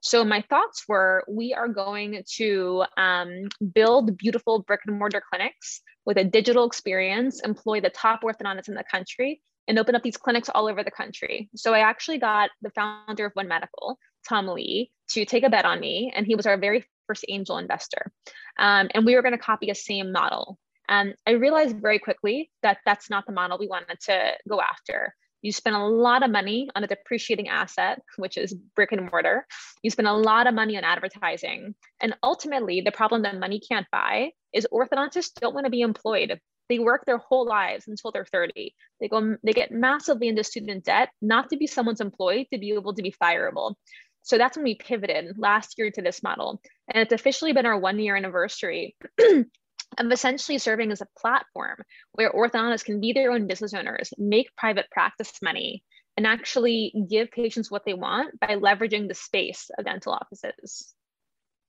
So 0.00 0.22
my 0.22 0.42
thoughts 0.42 0.84
were 0.86 1.24
we 1.26 1.54
are 1.54 1.66
going 1.66 2.22
to 2.36 2.84
um, 2.96 3.48
build 3.72 4.18
beautiful 4.18 4.60
brick 4.60 4.80
and 4.86 4.98
mortar 4.98 5.22
clinics 5.30 5.80
with 6.04 6.18
a 6.18 6.24
digital 6.24 6.66
experience, 6.66 7.40
employ 7.40 7.80
the 7.80 7.88
top 7.88 8.22
orthodontists 8.22 8.68
in 8.68 8.74
the 8.74 8.84
country, 8.84 9.40
and 9.66 9.78
open 9.78 9.94
up 9.94 10.02
these 10.02 10.18
clinics 10.18 10.50
all 10.50 10.68
over 10.68 10.84
the 10.84 10.90
country. 10.90 11.48
So 11.56 11.72
I 11.72 11.80
actually 11.80 12.18
got 12.18 12.50
the 12.60 12.70
founder 12.70 13.24
of 13.24 13.32
One 13.32 13.48
Medical, 13.48 13.98
Tom 14.28 14.46
Lee, 14.48 14.90
to 15.10 15.24
take 15.24 15.42
a 15.42 15.50
bet 15.50 15.64
on 15.64 15.80
me, 15.80 16.12
and 16.14 16.26
he 16.26 16.34
was 16.34 16.46
our 16.46 16.58
very 16.58 16.84
first 17.06 17.24
angel 17.28 17.58
investor. 17.58 18.12
Um, 18.58 18.88
and 18.94 19.06
we 19.06 19.14
were 19.14 19.22
going 19.22 19.32
to 19.32 19.38
copy 19.38 19.70
a 19.70 19.74
same 19.74 20.12
model. 20.12 20.58
And 20.88 21.14
I 21.26 21.32
realized 21.32 21.80
very 21.80 21.98
quickly 21.98 22.50
that 22.62 22.78
that's 22.84 23.10
not 23.10 23.26
the 23.26 23.32
model 23.32 23.58
we 23.58 23.66
wanted 23.66 23.98
to 24.02 24.32
go 24.48 24.60
after. 24.60 25.14
You 25.42 25.52
spend 25.52 25.76
a 25.76 25.84
lot 25.84 26.22
of 26.22 26.30
money 26.30 26.70
on 26.74 26.84
a 26.84 26.86
depreciating 26.86 27.48
asset, 27.48 28.00
which 28.16 28.38
is 28.38 28.54
brick 28.54 28.92
and 28.92 29.10
mortar. 29.10 29.46
You 29.82 29.90
spend 29.90 30.08
a 30.08 30.12
lot 30.12 30.46
of 30.46 30.54
money 30.54 30.76
on 30.76 30.84
advertising. 30.84 31.74
And 32.00 32.16
ultimately, 32.22 32.80
the 32.80 32.92
problem 32.92 33.22
that 33.22 33.38
money 33.38 33.60
can't 33.60 33.86
buy 33.92 34.30
is 34.54 34.66
orthodontists 34.72 35.34
don't 35.34 35.54
want 35.54 35.66
to 35.66 35.70
be 35.70 35.82
employed 35.82 36.40
they 36.68 36.78
work 36.78 37.04
their 37.04 37.18
whole 37.18 37.46
lives 37.46 37.88
until 37.88 38.10
they're 38.10 38.24
30 38.24 38.74
they 39.00 39.08
go 39.08 39.36
they 39.42 39.52
get 39.52 39.70
massively 39.70 40.28
into 40.28 40.44
student 40.44 40.84
debt 40.84 41.10
not 41.20 41.50
to 41.50 41.56
be 41.56 41.66
someone's 41.66 42.00
employee 42.00 42.48
to 42.52 42.58
be 42.58 42.72
able 42.72 42.94
to 42.94 43.02
be 43.02 43.14
fireable 43.22 43.74
so 44.22 44.38
that's 44.38 44.56
when 44.56 44.64
we 44.64 44.74
pivoted 44.74 45.38
last 45.38 45.74
year 45.76 45.90
to 45.90 46.02
this 46.02 46.22
model 46.22 46.60
and 46.92 47.02
it's 47.02 47.12
officially 47.12 47.52
been 47.52 47.66
our 47.66 47.78
one 47.78 47.98
year 47.98 48.16
anniversary 48.16 48.96
of 49.98 50.10
essentially 50.10 50.58
serving 50.58 50.90
as 50.92 51.00
a 51.00 51.08
platform 51.18 51.76
where 52.12 52.32
orthodontists 52.32 52.84
can 52.84 53.00
be 53.00 53.12
their 53.12 53.30
own 53.32 53.46
business 53.46 53.74
owners 53.74 54.12
make 54.18 54.54
private 54.56 54.86
practice 54.90 55.32
money 55.42 55.82
and 56.16 56.26
actually 56.26 56.94
give 57.10 57.30
patients 57.30 57.70
what 57.70 57.84
they 57.84 57.94
want 57.94 58.38
by 58.40 58.56
leveraging 58.56 59.08
the 59.08 59.14
space 59.14 59.70
of 59.78 59.84
dental 59.84 60.12
offices 60.12 60.94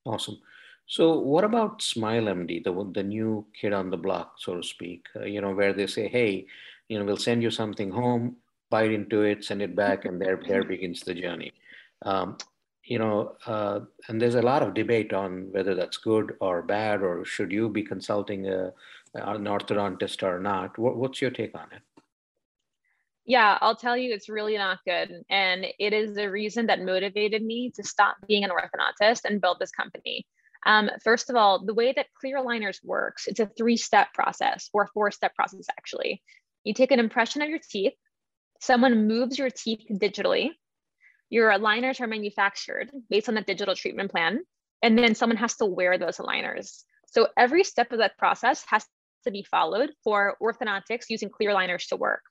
awesome 0.06 0.38
so 0.88 1.18
what 1.20 1.44
about 1.44 1.82
Smile 1.82 2.26
MD, 2.26 2.64
the 2.64 2.72
the 2.94 3.04
new 3.04 3.46
kid 3.60 3.74
on 3.74 3.90
the 3.90 3.98
block, 3.98 4.36
so 4.38 4.56
to 4.56 4.64
speak? 4.64 5.08
Uh, 5.16 5.26
you 5.26 5.42
know, 5.42 5.54
where 5.54 5.74
they 5.74 5.88
say, 5.88 6.08
"Hey, 6.08 6.46
you 6.88 7.00
know, 7.00 7.06
we'll 7.06 7.18
send 7.18 7.42
you 7.42 7.50
something 7.50 7.90
home, 7.90 8.38
bite 8.70 8.92
into 8.92 9.24
it, 9.24 9.44
send 9.44 9.62
it 9.62 9.76
back, 9.76 10.06
and 10.06 10.22
there 10.22 10.40
there 10.48 10.64
begins 10.64 11.02
the 11.02 11.16
journey." 11.16 11.54
Um, 12.04 12.38
you 12.86 13.00
know, 13.00 13.36
uh, 13.48 13.80
and 14.08 14.22
there's 14.22 14.36
a 14.36 14.42
lot 14.42 14.62
of 14.62 14.74
debate 14.74 15.12
on 15.14 15.52
whether 15.52 15.74
that's 15.74 15.98
good 15.98 16.36
or 16.40 16.62
bad, 16.62 17.02
or 17.02 17.26
should 17.26 17.52
you 17.52 17.68
be 17.68 17.84
consulting 17.84 18.48
a, 18.48 18.72
an 19.16 19.46
orthodontist 19.46 20.24
or 20.24 20.40
not. 20.40 20.78
What, 20.78 20.98
what's 20.98 21.22
your 21.22 21.32
take 21.32 21.56
on 21.58 21.68
it? 21.72 21.82
Yeah, 23.26 23.58
I'll 23.60 23.76
tell 23.76 23.98
you, 23.98 24.14
it's 24.14 24.30
really 24.30 24.56
not 24.56 24.80
good. 24.86 25.24
And 25.30 25.66
it 25.80 25.94
is 25.94 26.14
the 26.14 26.30
reason 26.30 26.68
that 26.68 26.82
motivated 26.82 27.44
me 27.44 27.72
to 27.76 27.84
stop 27.84 28.18
being 28.28 28.44
an 28.44 28.52
orthodontist 28.52 29.26
and 29.26 29.42
build 29.42 29.58
this 29.60 29.72
company. 29.72 30.28
Um, 30.68 30.90
first 31.04 31.30
of 31.30 31.36
all, 31.36 31.64
the 31.66 31.74
way 31.74 31.92
that 31.96 32.08
clear 32.20 32.38
aligners 32.38 32.78
works, 32.84 33.28
it's 33.28 33.40
a 33.40 33.50
three-step 33.58 34.14
process 34.14 34.70
or 34.74 34.90
four-step 34.94 35.34
process 35.36 35.66
actually. 35.78 36.22
You 36.64 36.74
take 36.74 36.92
an 36.92 37.00
impression 37.00 37.42
of 37.42 37.50
your 37.50 37.60
teeth, 37.60 37.94
someone 38.60 39.08
moves 39.08 39.38
your 39.38 39.50
teeth 39.50 39.86
digitally, 39.92 40.52
your 41.30 41.52
aligners 41.52 42.00
are 42.02 42.08
manufactured 42.08 42.92
based 43.10 43.30
on 43.30 43.38
a 43.38 43.44
digital 43.44 43.76
treatment 43.76 44.12
plan, 44.12 44.40
and 44.82 44.98
then 44.98 45.16
someone 45.16 45.38
has 45.38 45.56
to 45.58 45.66
wear 45.66 45.98
those 45.98 46.18
aligners. 46.18 46.84
So 47.08 47.28
every 47.38 47.64
step 47.64 47.92
of 47.92 48.00
that 48.00 48.18
process 48.18 48.64
has 48.68 48.86
to 49.26 49.32
be 49.32 49.44
followed 49.44 49.92
for 50.04 50.36
orthodontics 50.42 51.06
using 51.10 51.30
clear 51.30 51.52
aligners 51.52 51.88
to 51.90 51.96
work. 51.96 52.22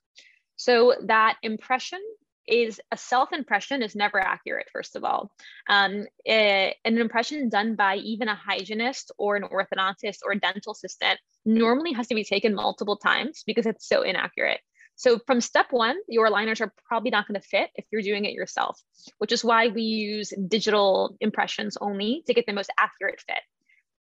So 0.55 0.95
that 1.07 1.37
impression 1.43 1.99
is 2.47 2.79
a 2.91 2.97
self 2.97 3.33
impression 3.33 3.81
is 3.81 3.95
never 3.95 4.19
accurate 4.19 4.67
first 4.71 4.95
of 4.95 5.03
all 5.03 5.31
um, 5.67 6.05
it, 6.23 6.31
eh, 6.31 6.73
an 6.85 6.97
impression 6.99 7.49
done 7.49 7.75
by 7.75 7.95
even 7.95 8.27
a 8.27 8.35
hygienist 8.35 9.11
or 9.17 9.35
an 9.35 9.43
orthodontist 9.43 10.19
or 10.23 10.33
a 10.33 10.39
dental 10.39 10.73
assistant 10.73 11.19
normally 11.45 11.93
has 11.93 12.07
to 12.07 12.15
be 12.15 12.23
taken 12.23 12.53
multiple 12.53 12.97
times 12.97 13.43
because 13.45 13.65
it's 13.65 13.87
so 13.87 14.03
inaccurate 14.03 14.59
so 14.95 15.19
from 15.25 15.41
step 15.41 15.67
one 15.71 15.97
your 16.07 16.29
aligners 16.29 16.61
are 16.61 16.73
probably 16.87 17.09
not 17.09 17.27
going 17.27 17.39
to 17.39 17.47
fit 17.47 17.69
if 17.75 17.85
you're 17.91 18.01
doing 18.01 18.25
it 18.25 18.33
yourself 18.33 18.79
which 19.17 19.31
is 19.31 19.43
why 19.43 19.67
we 19.67 19.81
use 19.81 20.33
digital 20.47 21.15
impressions 21.19 21.77
only 21.81 22.23
to 22.25 22.33
get 22.33 22.45
the 22.45 22.53
most 22.53 22.71
accurate 22.79 23.21
fit 23.27 23.41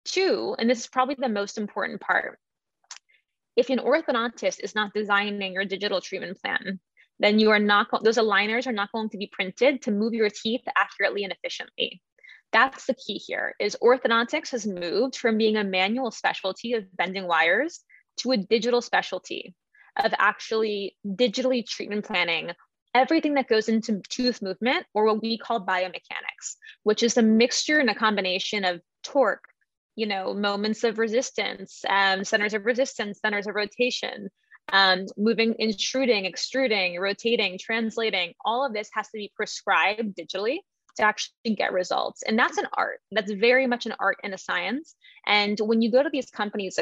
two 0.05 0.55
and 0.59 0.69
this 0.69 0.81
is 0.81 0.87
probably 0.87 1.17
the 1.19 1.29
most 1.29 1.59
important 1.59 2.01
part 2.01 2.39
if 3.57 3.69
an 3.69 3.79
orthodontist 3.79 4.61
is 4.63 4.75
not 4.75 4.95
designing 4.95 5.53
your 5.53 5.65
digital 5.65 6.01
treatment 6.01 6.39
plan 6.41 6.81
then 7.21 7.39
you 7.39 7.51
are 7.51 7.59
not, 7.59 7.89
those 8.03 8.17
aligners 8.17 8.67
are 8.67 8.73
not 8.73 8.91
going 8.93 9.11
to 9.11 9.19
be 9.19 9.31
printed 9.31 9.83
to 9.83 9.91
move 9.91 10.15
your 10.15 10.31
teeth 10.31 10.63
accurately 10.77 11.23
and 11.23 11.33
efficiently. 11.33 12.01
That's 12.51 12.87
the 12.87 12.95
key 12.95 13.19
here 13.19 13.55
is 13.61 13.77
orthodontics 13.81 14.51
has 14.51 14.67
moved 14.67 15.17
from 15.17 15.39
being 15.39 15.57
a 15.57 15.63
manual 15.63 16.11
specialty 16.11 16.73
of 16.73 16.85
bending 16.97 17.29
wires 17.29 17.81
to 18.21 18.33
a 18.33 18.39
digital 18.39 18.81
specialty 18.81 19.55
of 20.05 20.15
actually 20.19 20.97
digitally 21.07 21.67
treatment 21.67 22.05
planning 22.05 22.53
everything 22.95 23.35
that 23.35 23.49
goes 23.49 23.69
into 23.69 24.03
tooth 24.09 24.43
movement, 24.43 24.87
or 24.95 25.05
what 25.05 25.23
we 25.23 25.39
call 25.39 25.65
biomechanics, 25.65 26.57
which 26.83 27.03
is 27.03 27.17
a 27.17 27.23
mixture 27.23 27.79
and 27.79 27.91
a 27.91 27.95
combination 27.95 28.65
of 28.65 28.81
torque, 29.03 29.45
you 29.97 30.07
know, 30.07 30.35
moments 30.35 30.85
of 30.85 30.99
resistance, 30.99 31.85
um, 31.89 32.25
centers 32.25 32.55
of 32.55 32.65
resistance, 32.67 33.21
centers 33.21 33.47
of 33.47 33.55
rotation, 33.55 34.29
um, 34.73 35.07
moving, 35.17 35.55
intruding, 35.59 36.27
extruding, 36.27 36.99
rotating, 36.99 37.59
translating. 37.59 38.35
All 38.45 38.65
of 38.65 38.73
this 38.73 38.89
has 38.95 39.07
to 39.07 39.19
be 39.19 39.33
prescribed 39.35 40.17
digitally 40.17 40.59
to 40.97 41.05
actually 41.05 41.55
get 41.57 41.73
results. 41.73 42.23
And 42.27 42.39
that's 42.39 42.59
an 42.59 42.67
art. 42.75 43.01
That's 43.13 43.33
very 43.33 43.67
much 43.67 43.87
an 43.87 43.95
art 44.01 44.17
and 44.25 44.35
a 44.35 44.39
science. 44.39 44.95
And 45.27 45.59
when 45.61 45.83
you 45.83 45.91
go 45.91 46.03
to 46.03 46.11
these 46.11 46.31
companies, 46.31 46.79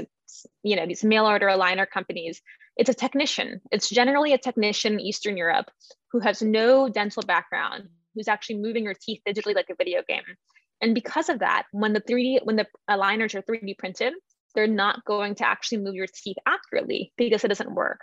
you 0.63 0.77
know, 0.77 0.87
these 0.87 1.05
mail 1.05 1.27
order 1.27 1.47
aligner 1.47 1.89
companies, 1.89 2.41
it's 2.79 2.89
a 2.89 2.95
technician. 2.95 3.61
It's 3.73 3.91
generally 3.91 4.33
a 4.33 4.39
technician 4.39 4.95
in 4.95 5.01
Eastern 5.01 5.37
Europe 5.37 5.71
who 6.13 6.21
has 6.21 6.41
no 6.41 6.89
dental 6.89 7.23
background, 7.27 7.89
who's 8.15 8.29
actually 8.29 8.59
moving 8.59 8.85
your 8.85 8.95
teeth 8.95 9.21
digitally 9.29 9.55
like 9.55 9.69
a 9.69 9.75
video 9.75 10.03
game. 10.09 10.23
And 10.81 10.95
because 10.95 11.29
of 11.29 11.41
that, 11.41 11.65
when 11.73 11.93
the 11.93 12.01
3D, 12.01 12.45
when 12.45 12.55
the 12.55 12.67
aligners 12.89 13.35
are 13.35 13.43
3D 13.43 13.77
printed, 13.79 14.15
they're 14.55 14.69
not 14.69 15.05
going 15.05 15.35
to 15.37 15.47
actually 15.47 15.79
move 15.79 15.97
your 15.97 16.07
teeth 16.07 16.37
accurately 16.47 17.13
because 17.19 17.45
it 17.45 17.49
doesn't 17.49 17.75
work. 17.75 18.01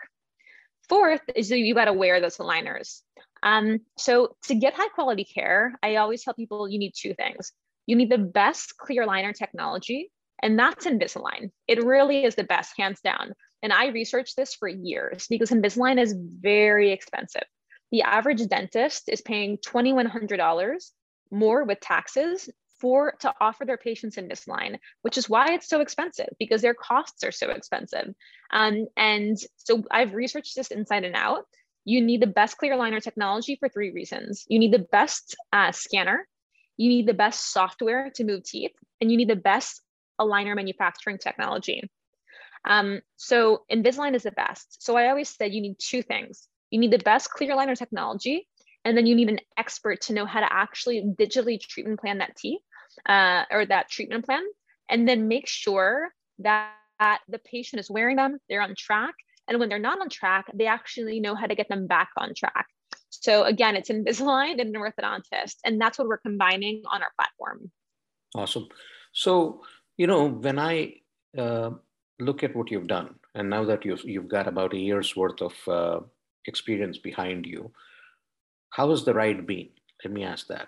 Fourth 0.89 1.21
is 1.35 1.49
that 1.49 1.57
you 1.57 1.73
got 1.73 1.85
to 1.85 1.93
wear 1.93 2.19
those 2.19 2.37
aligners. 2.37 3.01
Um, 3.41 3.79
so 3.97 4.35
to 4.43 4.55
get 4.55 4.73
high 4.75 4.89
quality 4.89 5.23
care, 5.23 5.73
I 5.81 5.95
always 5.95 6.23
tell 6.23 6.33
people 6.33 6.67
you 6.67 6.79
need 6.79 6.93
two 6.95 7.13
things. 7.13 7.53
You 7.87 7.95
need 7.95 8.11
the 8.11 8.17
best 8.17 8.77
clear 8.77 9.05
aligner 9.05 9.33
technology, 9.33 10.11
and 10.41 10.59
that's 10.59 10.85
Invisalign. 10.85 11.51
It 11.67 11.83
really 11.83 12.25
is 12.25 12.35
the 12.35 12.43
best, 12.43 12.73
hands 12.77 12.99
down. 13.01 13.33
And 13.65 13.73
I 13.73 13.87
researched 13.87 14.37
this 14.37 14.53
for 14.53 14.67
years 14.67 15.25
because 15.27 15.49
Invisalign 15.49 15.99
is 15.99 16.13
very 16.15 16.91
expensive. 16.91 17.45
The 17.91 18.03
average 18.03 18.47
dentist 18.47 19.09
is 19.09 19.21
paying 19.21 19.57
$2,100 19.57 20.91
more 21.31 21.63
with 21.63 21.79
taxes 21.79 22.47
for 22.79 23.15
to 23.21 23.33
offer 23.41 23.65
their 23.65 23.79
patients 23.79 24.17
Invisalign, 24.17 24.77
which 25.01 25.17
is 25.17 25.27
why 25.27 25.55
it's 25.55 25.67
so 25.67 25.81
expensive 25.81 26.27
because 26.37 26.61
their 26.61 26.75
costs 26.75 27.23
are 27.23 27.31
so 27.31 27.49
expensive. 27.49 28.13
Um, 28.51 28.85
and 28.95 29.35
so 29.55 29.83
I've 29.89 30.13
researched 30.13 30.55
this 30.55 30.69
inside 30.69 31.03
and 31.03 31.15
out. 31.15 31.45
You 31.85 32.01
need 32.01 32.21
the 32.21 32.27
best 32.27 32.59
clear 32.59 32.75
aligner 32.75 33.01
technology 33.01 33.55
for 33.55 33.67
three 33.67 33.89
reasons. 33.89 34.45
You 34.47 34.59
need 34.59 34.73
the 34.73 34.87
best 34.91 35.35
uh, 35.51 35.71
scanner, 35.71 36.27
you 36.77 36.89
need 36.89 37.07
the 37.07 37.15
best 37.15 37.51
software 37.51 38.11
to 38.13 38.25
move 38.25 38.43
teeth, 38.43 38.75
and 39.01 39.09
you 39.09 39.17
need 39.17 39.29
the 39.31 39.35
best 39.35 39.81
aligner 40.21 40.55
manufacturing 40.55 41.17
technology. 41.17 41.89
Um, 42.65 43.01
so 43.15 43.63
Invisalign 43.71 44.15
is 44.15 44.23
the 44.23 44.31
best. 44.31 44.83
So 44.83 44.97
I 44.97 45.09
always 45.09 45.29
said 45.29 45.53
you 45.53 45.61
need 45.61 45.77
two 45.79 46.01
things. 46.01 46.47
You 46.71 46.79
need 46.79 46.91
the 46.91 46.97
best 46.97 47.29
clear 47.29 47.55
aligner 47.55 47.77
technology, 47.77 48.47
and 48.83 48.97
then 48.97 49.05
you 49.05 49.15
need 49.15 49.29
an 49.29 49.39
expert 49.57 50.01
to 50.01 50.13
know 50.13 50.25
how 50.25 50.39
to 50.39 50.51
actually 50.51 51.01
digitally 51.19 51.59
treatment 51.59 51.99
plan 51.99 52.17
that 52.19 52.35
teeth 52.35 52.61
uh, 53.07 53.43
or 53.51 53.65
that 53.65 53.89
treatment 53.89 54.25
plan, 54.25 54.43
and 54.89 55.07
then 55.07 55.27
make 55.27 55.47
sure 55.47 56.09
that, 56.39 56.73
that 56.99 57.21
the 57.27 57.39
patient 57.39 57.79
is 57.79 57.89
wearing 57.89 58.17
them, 58.17 58.37
they're 58.49 58.61
on 58.61 58.73
track, 58.77 59.13
and 59.47 59.59
when 59.59 59.69
they're 59.69 59.79
not 59.79 60.01
on 60.01 60.09
track, 60.09 60.45
they 60.53 60.65
actually 60.65 61.19
know 61.19 61.35
how 61.35 61.45
to 61.45 61.55
get 61.55 61.69
them 61.69 61.87
back 61.87 62.09
on 62.17 62.33
track. 62.35 62.65
So 63.09 63.43
again, 63.43 63.75
it's 63.75 63.89
Invisalign 63.89 64.59
and 64.59 64.75
an 64.75 64.81
orthodontist, 64.81 65.55
and 65.63 65.79
that's 65.79 65.97
what 65.97 66.07
we're 66.07 66.17
combining 66.17 66.83
on 66.91 67.01
our 67.01 67.11
platform. 67.15 67.71
Awesome. 68.33 68.67
So 69.13 69.61
you 69.97 70.07
know, 70.07 70.27
when 70.27 70.59
I 70.59 70.95
uh, 71.37 71.71
look 72.19 72.43
at 72.43 72.55
what 72.55 72.71
you've 72.71 72.87
done, 72.87 73.15
and 73.33 73.49
now 73.49 73.65
that 73.65 73.85
you've 73.85 74.03
you've 74.03 74.29
got 74.29 74.47
about 74.47 74.73
a 74.73 74.77
year's 74.77 75.15
worth 75.15 75.41
of 75.41 75.53
uh, 75.67 75.99
experience 76.45 76.97
behind 76.97 77.45
you, 77.45 77.71
how 78.69 78.89
has 78.89 79.03
the 79.03 79.13
ride 79.13 79.45
been? 79.45 79.69
Let 80.03 80.13
me 80.13 80.23
ask 80.23 80.47
that. 80.47 80.67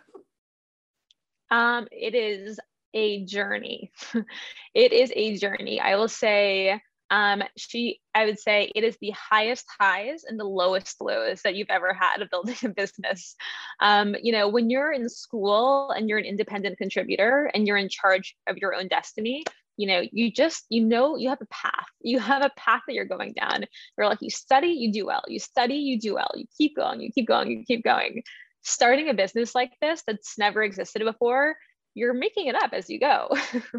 Um, 1.49 1.87
it 1.91 2.15
is 2.15 2.59
a 2.93 3.23
journey. 3.25 3.91
it 4.73 4.93
is 4.93 5.11
a 5.15 5.37
journey. 5.37 5.79
I 5.79 5.95
will 5.95 6.07
say 6.07 6.81
um, 7.09 7.41
she, 7.55 7.99
I 8.13 8.25
would 8.25 8.39
say 8.39 8.71
it 8.75 8.83
is 8.83 8.97
the 8.99 9.11
highest 9.11 9.65
highs 9.79 10.23
and 10.25 10.39
the 10.39 10.45
lowest 10.45 10.99
lows 10.99 11.41
that 11.43 11.55
you've 11.55 11.69
ever 11.69 11.93
had 11.93 12.21
of 12.21 12.29
building 12.29 12.55
a 12.63 12.69
business. 12.69 13.35
Um, 13.79 14.15
you 14.21 14.31
know, 14.31 14.49
when 14.49 14.69
you're 14.69 14.91
in 14.91 15.07
school 15.09 15.91
and 15.91 16.09
you're 16.09 16.17
an 16.17 16.25
independent 16.25 16.77
contributor 16.77 17.49
and 17.53 17.67
you're 17.67 17.77
in 17.77 17.89
charge 17.89 18.35
of 18.47 18.57
your 18.57 18.75
own 18.75 18.87
destiny, 18.87 19.43
you 19.77 19.87
know, 19.87 20.03
you 20.11 20.31
just, 20.31 20.65
you 20.69 20.83
know, 20.83 21.15
you 21.15 21.29
have 21.29 21.41
a 21.41 21.47
path. 21.47 21.85
You 22.01 22.19
have 22.19 22.43
a 22.43 22.51
path 22.57 22.81
that 22.87 22.93
you're 22.93 23.05
going 23.05 23.33
down. 23.33 23.65
You're 23.97 24.07
like, 24.07 24.21
you 24.21 24.29
study, 24.29 24.69
you 24.69 24.91
do 24.91 25.05
well. 25.05 25.23
You 25.27 25.39
study, 25.39 25.75
you 25.75 25.99
do 25.99 26.15
well. 26.15 26.31
You 26.35 26.45
keep 26.57 26.75
going, 26.75 26.99
you 27.01 27.11
keep 27.11 27.27
going, 27.27 27.51
you 27.51 27.63
keep 27.63 27.83
going. 27.83 28.23
Starting 28.63 29.09
a 29.09 29.13
business 29.13 29.55
like 29.55 29.71
this 29.79 30.03
that's 30.05 30.37
never 30.37 30.63
existed 30.63 31.03
before 31.03 31.55
you're 31.97 32.13
making 32.13 32.45
it 32.45 32.55
up 32.55 32.69
as 32.73 32.89
you 32.91 32.99
go 32.99 33.27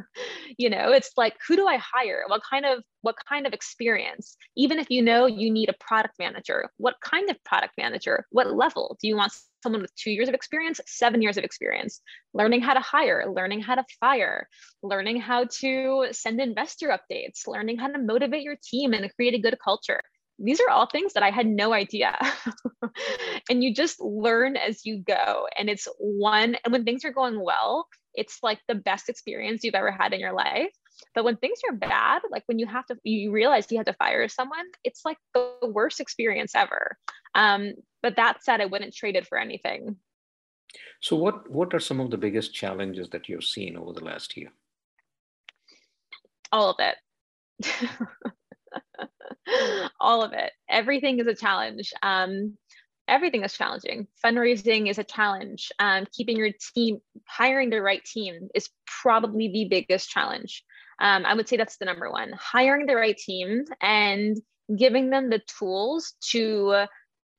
you 0.58 0.68
know 0.68 0.90
it's 0.90 1.12
like 1.16 1.36
who 1.46 1.54
do 1.54 1.68
i 1.68 1.76
hire 1.76 2.24
what 2.26 2.42
kind 2.50 2.66
of 2.66 2.82
what 3.02 3.14
kind 3.28 3.46
of 3.46 3.52
experience 3.52 4.36
even 4.56 4.80
if 4.80 4.90
you 4.90 5.00
know 5.00 5.26
you 5.26 5.52
need 5.52 5.68
a 5.68 5.74
product 5.74 6.14
manager 6.18 6.68
what 6.78 6.96
kind 7.00 7.30
of 7.30 7.36
product 7.44 7.74
manager 7.78 8.26
what 8.30 8.52
level 8.52 8.98
do 9.00 9.06
you 9.06 9.16
want 9.16 9.32
someone 9.62 9.82
with 9.82 9.94
two 9.94 10.10
years 10.10 10.28
of 10.28 10.34
experience 10.34 10.80
seven 10.86 11.22
years 11.22 11.36
of 11.36 11.44
experience 11.44 12.00
learning 12.34 12.60
how 12.60 12.74
to 12.74 12.80
hire 12.80 13.24
learning 13.30 13.60
how 13.60 13.74
to 13.74 13.84
fire 14.00 14.48
learning 14.82 15.20
how 15.20 15.44
to 15.44 16.06
send 16.12 16.40
investor 16.40 16.88
updates 16.88 17.46
learning 17.46 17.78
how 17.78 17.88
to 17.88 17.98
motivate 17.98 18.42
your 18.42 18.56
team 18.62 18.92
and 18.92 19.14
create 19.16 19.34
a 19.34 19.38
good 19.38 19.58
culture 19.62 20.00
these 20.38 20.60
are 20.60 20.70
all 20.70 20.86
things 20.86 21.14
that 21.14 21.22
I 21.22 21.30
had 21.30 21.46
no 21.46 21.72
idea. 21.72 22.16
and 23.50 23.62
you 23.62 23.74
just 23.74 24.00
learn 24.00 24.56
as 24.56 24.86
you 24.86 24.98
go. 24.98 25.48
And 25.58 25.68
it's 25.68 25.88
one, 25.98 26.56
and 26.64 26.72
when 26.72 26.84
things 26.84 27.04
are 27.04 27.12
going 27.12 27.42
well, 27.42 27.88
it's 28.14 28.38
like 28.42 28.60
the 28.68 28.76
best 28.76 29.08
experience 29.08 29.64
you've 29.64 29.74
ever 29.74 29.90
had 29.90 30.12
in 30.12 30.20
your 30.20 30.32
life. 30.32 30.70
But 31.14 31.24
when 31.24 31.36
things 31.36 31.58
are 31.68 31.76
bad, 31.76 32.22
like 32.30 32.44
when 32.46 32.58
you 32.58 32.66
have 32.66 32.86
to, 32.86 32.96
you 33.04 33.30
realize 33.30 33.70
you 33.70 33.78
have 33.78 33.86
to 33.86 33.92
fire 33.94 34.28
someone, 34.28 34.66
it's 34.84 35.02
like 35.04 35.18
the 35.34 35.52
worst 35.62 36.00
experience 36.00 36.52
ever. 36.54 36.96
Um, 37.34 37.74
but 38.02 38.16
that 38.16 38.42
said, 38.42 38.60
I 38.60 38.66
wouldn't 38.66 38.94
trade 38.94 39.16
it 39.16 39.26
for 39.26 39.38
anything. 39.38 39.96
So, 41.00 41.16
what 41.16 41.50
what 41.50 41.74
are 41.74 41.80
some 41.80 42.00
of 42.00 42.10
the 42.10 42.18
biggest 42.18 42.54
challenges 42.54 43.08
that 43.10 43.28
you've 43.28 43.44
seen 43.44 43.76
over 43.76 43.92
the 43.92 44.04
last 44.04 44.36
year? 44.36 44.50
All 46.52 46.70
of 46.70 46.76
it. 46.78 46.96
All 50.00 50.22
of 50.22 50.32
it. 50.32 50.52
Everything 50.68 51.18
is 51.20 51.26
a 51.26 51.34
challenge. 51.34 51.92
Um, 52.02 52.56
everything 53.06 53.42
is 53.42 53.54
challenging. 53.54 54.06
Fundraising 54.24 54.90
is 54.90 54.98
a 54.98 55.04
challenge. 55.04 55.70
Um, 55.78 56.06
keeping 56.12 56.36
your 56.36 56.50
team, 56.74 56.98
hiring 57.26 57.70
the 57.70 57.82
right 57.82 58.04
team 58.04 58.48
is 58.54 58.68
probably 59.02 59.48
the 59.48 59.66
biggest 59.68 60.10
challenge. 60.10 60.62
Um, 61.00 61.24
I 61.24 61.34
would 61.34 61.48
say 61.48 61.56
that's 61.56 61.76
the 61.78 61.84
number 61.84 62.10
one. 62.10 62.32
Hiring 62.32 62.86
the 62.86 62.96
right 62.96 63.16
team 63.16 63.64
and 63.80 64.36
giving 64.76 65.10
them 65.10 65.30
the 65.30 65.40
tools 65.58 66.14
to 66.30 66.86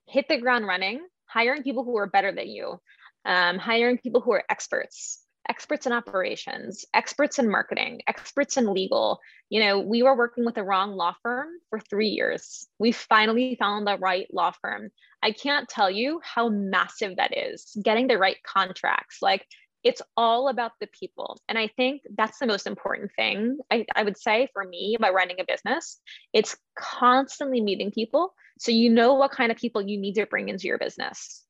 hit 0.08 0.28
the 0.28 0.40
ground 0.40 0.66
running, 0.66 1.02
hiring 1.26 1.64
people 1.64 1.84
who 1.84 1.98
are 1.98 2.08
better 2.08 2.32
than 2.32 2.48
you, 2.48 2.80
um, 3.26 3.60
hiring 3.60 3.98
people 3.98 4.22
who 4.22 4.32
are 4.32 4.44
experts, 4.50 5.24
experts 5.48 5.86
in 5.86 5.94
operations, 5.94 6.86
experts 6.94 7.38
in 7.38 7.50
marketing, 7.50 8.02
experts 8.08 8.58
in 8.58 8.74
legal. 8.74 9.20
You 9.50 9.62
know, 9.62 9.80
we 9.80 10.04
were 10.04 10.18
working 10.18 10.46
with 10.46 10.56
the 10.56 10.64
wrong 10.64 10.94
law 10.94 11.16
firm 11.22 11.50
for 11.70 11.80
three 11.80 12.10
years. 12.10 12.68
We 12.80 12.92
finally 12.92 13.56
found 13.60 13.86
the 13.86 13.98
right 13.98 14.28
law 14.34 14.54
firm. 14.62 14.90
I 15.22 15.32
can't 15.32 15.68
tell 15.68 15.92
you 15.92 16.22
how 16.24 16.50
massive 16.50 17.18
that 17.18 17.38
is, 17.38 17.76
getting 17.84 18.08
the 18.08 18.18
right 18.18 18.38
contracts. 18.44 19.18
Like, 19.22 19.46
it's 19.84 20.02
all 20.18 20.50
about 20.50 20.74
the 20.82 20.88
people. 20.88 21.40
And 21.48 21.58
I 21.58 21.68
think 21.68 22.02
that's 22.18 22.40
the 22.40 22.48
most 22.48 22.68
important 22.68 23.12
thing 23.16 23.60
I, 23.72 23.86
I 23.96 24.04
would 24.04 24.18
say 24.18 24.50
for 24.54 24.66
me 24.66 24.98
by 25.00 25.10
running 25.10 25.40
a 25.40 25.46
business. 25.46 26.00
It's 26.34 26.58
constantly 26.78 27.62
meeting 27.62 27.92
people. 27.92 28.34
So 28.60 28.72
you 28.72 28.90
know 28.90 29.14
what 29.14 29.32
kind 29.32 29.52
of 29.52 29.58
people 29.58 29.82
you 29.82 29.98
need 29.98 30.16
to 30.16 30.26
bring 30.26 30.50
into 30.50 30.68
your 30.68 30.78
business. 30.78 31.44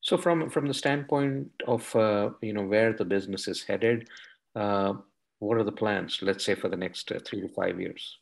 So 0.00 0.16
from 0.16 0.48
from 0.48 0.66
the 0.66 0.74
standpoint 0.74 1.50
of 1.66 1.94
uh, 1.94 2.30
you 2.40 2.52
know 2.52 2.62
where 2.62 2.92
the 2.92 3.04
business 3.04 3.48
is 3.48 3.62
headed, 3.62 4.08
uh, 4.54 4.94
what 5.38 5.58
are 5.58 5.64
the 5.64 5.72
plans? 5.72 6.20
Let's 6.22 6.44
say 6.44 6.54
for 6.54 6.68
the 6.68 6.76
next 6.76 7.10
uh, 7.12 7.18
three 7.24 7.40
to 7.40 7.48
five 7.48 7.80
years. 7.80 8.18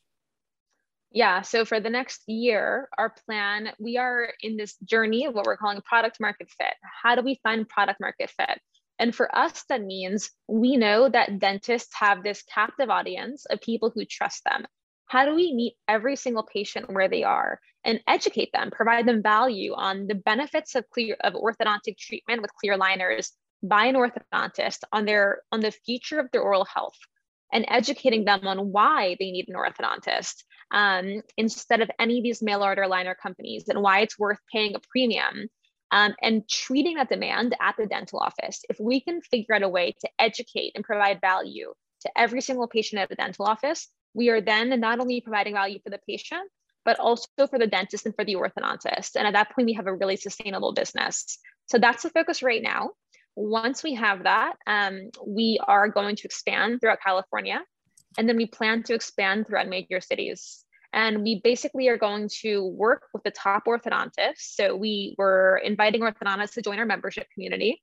Yeah, 1.12 1.42
so 1.42 1.64
for 1.64 1.80
the 1.80 1.88
next 1.88 2.22
year, 2.26 2.88
our 2.98 3.14
plan, 3.24 3.70
we 3.78 3.96
are 3.96 4.30
in 4.42 4.56
this 4.56 4.76
journey 4.84 5.24
of 5.24 5.34
what 5.34 5.46
we're 5.46 5.56
calling 5.56 5.80
product 5.82 6.18
market 6.20 6.50
fit. 6.58 6.74
How 7.02 7.14
do 7.14 7.22
we 7.22 7.38
find 7.42 7.68
product 7.68 8.00
market 8.00 8.30
fit? 8.30 8.60
And 8.98 9.14
for 9.14 9.34
us, 9.36 9.64
that 9.68 9.82
means 9.82 10.30
we 10.48 10.76
know 10.76 11.08
that 11.08 11.38
dentists 11.38 11.94
have 11.98 12.22
this 12.22 12.42
captive 12.42 12.90
audience 12.90 13.44
of 13.46 13.60
people 13.60 13.90
who 13.90 14.04
trust 14.04 14.44
them. 14.44 14.66
How 15.06 15.24
do 15.24 15.34
we 15.34 15.54
meet 15.54 15.74
every 15.86 16.16
single 16.16 16.42
patient 16.42 16.92
where 16.92 17.08
they 17.08 17.22
are 17.22 17.60
and 17.84 18.00
educate 18.08 18.50
them, 18.52 18.70
provide 18.70 19.06
them 19.06 19.22
value 19.22 19.74
on 19.74 20.06
the 20.06 20.14
benefits 20.14 20.74
of 20.74 20.88
clear 20.90 21.16
of 21.22 21.34
orthodontic 21.34 21.98
treatment 21.98 22.42
with 22.42 22.54
clear 22.54 22.76
aligners 22.76 23.30
by 23.62 23.86
an 23.86 23.94
orthodontist 23.94 24.80
on 24.92 25.04
their 25.04 25.42
on 25.52 25.60
the 25.60 25.70
future 25.70 26.18
of 26.18 26.30
their 26.32 26.42
oral 26.42 26.64
health? 26.64 26.98
and 27.52 27.64
educating 27.68 28.24
them 28.24 28.46
on 28.46 28.72
why 28.72 29.16
they 29.18 29.30
need 29.30 29.46
an 29.48 29.54
orthodontist 29.54 30.42
um, 30.72 31.22
instead 31.36 31.80
of 31.80 31.90
any 31.98 32.18
of 32.18 32.24
these 32.24 32.42
mail 32.42 32.62
order 32.62 32.82
aligner 32.82 33.14
companies 33.16 33.68
and 33.68 33.80
why 33.80 34.00
it's 34.00 34.18
worth 34.18 34.38
paying 34.52 34.74
a 34.74 34.80
premium 34.90 35.46
um, 35.96 36.14
and 36.20 36.46
treating 36.46 36.96
that 36.96 37.08
demand 37.08 37.56
at 37.58 37.74
the 37.78 37.86
dental 37.86 38.18
office. 38.18 38.62
If 38.68 38.76
we 38.78 39.00
can 39.00 39.22
figure 39.22 39.54
out 39.54 39.62
a 39.62 39.68
way 39.68 39.94
to 40.02 40.08
educate 40.18 40.72
and 40.74 40.84
provide 40.84 41.22
value 41.22 41.72
to 42.02 42.10
every 42.14 42.42
single 42.42 42.68
patient 42.68 43.00
at 43.00 43.08
the 43.08 43.14
dental 43.14 43.46
office, 43.46 43.88
we 44.12 44.28
are 44.28 44.42
then 44.42 44.78
not 44.78 45.00
only 45.00 45.22
providing 45.22 45.54
value 45.54 45.78
for 45.82 45.88
the 45.88 46.00
patient, 46.06 46.50
but 46.84 47.00
also 47.00 47.46
for 47.50 47.58
the 47.58 47.66
dentist 47.66 48.04
and 48.04 48.14
for 48.14 48.26
the 48.26 48.36
orthodontist. 48.36 49.16
And 49.16 49.26
at 49.26 49.32
that 49.32 49.52
point, 49.54 49.66
we 49.66 49.72
have 49.72 49.86
a 49.86 49.94
really 49.94 50.16
sustainable 50.16 50.74
business. 50.74 51.38
So 51.64 51.78
that's 51.78 52.02
the 52.02 52.10
focus 52.10 52.42
right 52.42 52.62
now. 52.62 52.90
Once 53.34 53.82
we 53.82 53.94
have 53.94 54.24
that, 54.24 54.56
um, 54.66 55.10
we 55.26 55.58
are 55.66 55.88
going 55.88 56.16
to 56.16 56.24
expand 56.26 56.80
throughout 56.80 57.00
California. 57.02 57.60
And 58.18 58.28
then 58.28 58.36
we 58.36 58.46
plan 58.46 58.82
to 58.84 58.94
expand 58.94 59.46
throughout 59.46 59.68
major 59.68 60.02
cities. 60.02 60.62
And 60.92 61.22
we 61.22 61.40
basically 61.42 61.88
are 61.88 61.98
going 61.98 62.28
to 62.42 62.66
work 62.66 63.02
with 63.12 63.22
the 63.22 63.30
top 63.30 63.64
orthodontists. 63.66 64.54
So 64.54 64.76
we 64.76 65.14
were 65.18 65.60
inviting 65.62 66.00
orthodontists 66.00 66.54
to 66.54 66.62
join 66.62 66.78
our 66.78 66.86
membership 66.86 67.26
community. 67.34 67.82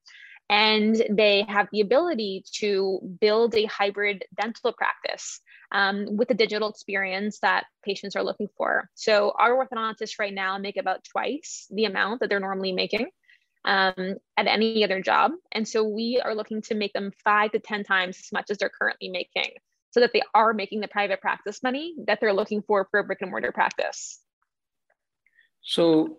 And 0.49 1.01
they 1.09 1.45
have 1.47 1.67
the 1.71 1.81
ability 1.81 2.43
to 2.59 2.99
build 3.21 3.55
a 3.55 3.65
hybrid 3.65 4.25
dental 4.39 4.73
practice 4.73 5.39
um, 5.71 6.17
with 6.17 6.27
the 6.27 6.33
digital 6.33 6.69
experience 6.69 7.39
that 7.39 7.65
patients 7.83 8.15
are 8.15 8.23
looking 8.23 8.49
for. 8.57 8.89
So 8.93 9.33
our 9.37 9.65
orthodontists 9.65 10.19
right 10.19 10.33
now 10.33 10.57
make 10.57 10.77
about 10.77 11.03
twice 11.11 11.67
the 11.71 11.85
amount 11.85 12.19
that 12.19 12.29
they're 12.29 12.39
normally 12.39 12.73
making 12.73 13.09
um, 13.65 14.15
at 14.37 14.47
any 14.47 14.83
other 14.83 15.01
job. 15.01 15.31
And 15.51 15.67
so 15.67 15.83
we 15.83 16.21
are 16.23 16.35
looking 16.35 16.61
to 16.63 16.75
make 16.75 16.93
them 16.93 17.11
five 17.23 17.51
to 17.51 17.59
10 17.59 17.83
times 17.85 18.19
as 18.19 18.31
much 18.31 18.49
as 18.49 18.57
they're 18.57 18.69
currently 18.69 19.09
making 19.09 19.51
so 19.93 19.99
that 19.99 20.11
they 20.11 20.23
are 20.33 20.53
making 20.53 20.81
the 20.81 20.87
private 20.87 21.21
practice 21.21 21.61
money 21.61 21.93
that 22.07 22.19
they're 22.19 22.33
looking 22.33 22.63
for 22.63 22.87
for 22.89 22.99
a 22.99 23.03
brick 23.03 23.21
and 23.21 23.29
mortar 23.29 23.51
practice. 23.51 24.21
So, 25.61 26.17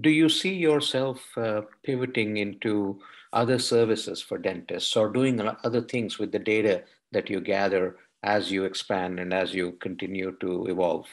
do 0.00 0.08
you 0.08 0.28
see 0.28 0.54
yourself 0.54 1.20
uh, 1.36 1.62
pivoting 1.82 2.36
into 2.36 3.00
other 3.32 3.58
services 3.58 4.22
for 4.22 4.38
dentists 4.38 4.96
or 4.96 5.08
doing 5.08 5.40
other 5.64 5.80
things 5.80 6.18
with 6.18 6.30
the 6.30 6.38
data 6.38 6.84
that 7.10 7.28
you 7.28 7.40
gather 7.40 7.96
as 8.22 8.52
you 8.52 8.64
expand 8.64 9.18
and 9.18 9.34
as 9.34 9.52
you 9.52 9.72
continue 9.80 10.36
to 10.40 10.66
evolve? 10.66 11.06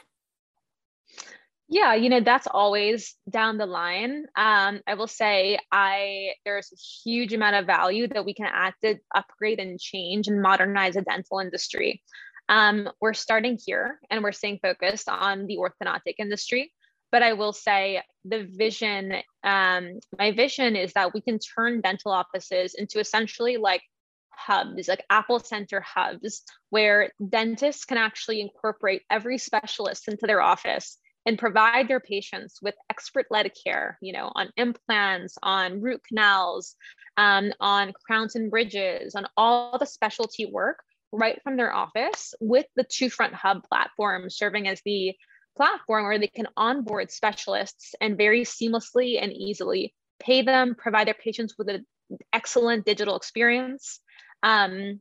Yeah, 1.67 1.95
you 1.95 2.09
know, 2.09 2.19
that's 2.19 2.47
always 2.47 3.15
down 3.29 3.57
the 3.57 3.65
line. 3.65 4.25
Um, 4.35 4.81
I 4.85 4.93
will 4.93 5.07
say 5.07 5.57
I 5.71 6.33
there's 6.45 6.71
a 6.71 7.09
huge 7.09 7.33
amount 7.33 7.55
of 7.55 7.65
value 7.65 8.07
that 8.07 8.23
we 8.23 8.35
can 8.35 8.45
add 8.51 8.73
to 8.83 8.97
upgrade 9.15 9.59
and 9.59 9.79
change 9.79 10.27
and 10.27 10.41
modernize 10.41 10.93
the 10.93 11.01
dental 11.01 11.39
industry. 11.39 12.03
Um, 12.49 12.89
we're 13.01 13.13
starting 13.15 13.57
here 13.63 13.99
and 14.11 14.23
we're 14.23 14.31
staying 14.31 14.59
focused 14.61 15.09
on 15.09 15.47
the 15.47 15.57
orthodontic 15.57 16.15
industry. 16.19 16.71
But 17.11 17.23
I 17.23 17.33
will 17.33 17.53
say 17.53 18.03
the 18.25 18.47
vision, 18.51 19.13
um, 19.43 19.99
my 20.19 20.31
vision 20.33 20.75
is 20.75 20.93
that 20.93 21.13
we 21.15 21.21
can 21.21 21.39
turn 21.39 21.81
dental 21.81 22.11
offices 22.11 22.75
into 22.75 22.99
essentially 22.99 23.57
like 23.57 23.81
hubs, 24.29 24.87
like 24.87 25.03
Apple 25.09 25.39
Center 25.39 25.81
hubs, 25.81 26.43
where 26.69 27.11
dentists 27.27 27.85
can 27.85 27.97
actually 27.97 28.41
incorporate 28.41 29.01
every 29.09 29.39
specialist 29.39 30.07
into 30.07 30.27
their 30.27 30.41
office 30.41 30.99
and 31.25 31.39
provide 31.39 31.87
their 31.87 31.99
patients 31.99 32.59
with 32.61 32.75
expert-led 32.89 33.51
care, 33.63 33.97
you 34.01 34.13
know, 34.13 34.31
on 34.35 34.49
implants, 34.57 35.37
on 35.41 35.81
root 35.81 36.01
canals, 36.07 36.75
um, 37.17 37.51
on 37.59 37.93
crowns 38.05 38.35
and 38.35 38.51
bridges, 38.51 39.15
on 39.15 39.25
all 39.35 39.77
the 39.77 39.85
specialty 39.85 40.45
work 40.45 40.83
right 41.11 41.41
from 41.43 41.57
their 41.57 41.73
office 41.73 42.33
with 42.39 42.65
the 42.75 42.83
two 42.83 43.09
front 43.09 43.33
hub 43.33 43.63
platform 43.63 44.29
serving 44.29 44.67
as 44.67 44.81
the 44.85 45.13
platform 45.55 46.05
where 46.05 46.19
they 46.19 46.27
can 46.27 46.47
onboard 46.57 47.09
specialists 47.11 47.95
and 48.01 48.17
very 48.17 48.41
seamlessly 48.41 49.21
and 49.21 49.31
easily 49.31 49.93
pay 50.19 50.41
them, 50.41 50.75
provide 50.75 51.07
their 51.07 51.13
patients 51.13 51.55
with 51.57 51.69
an 51.69 51.85
excellent 52.33 52.85
digital 52.85 53.15
experience, 53.15 53.99
um, 54.43 54.99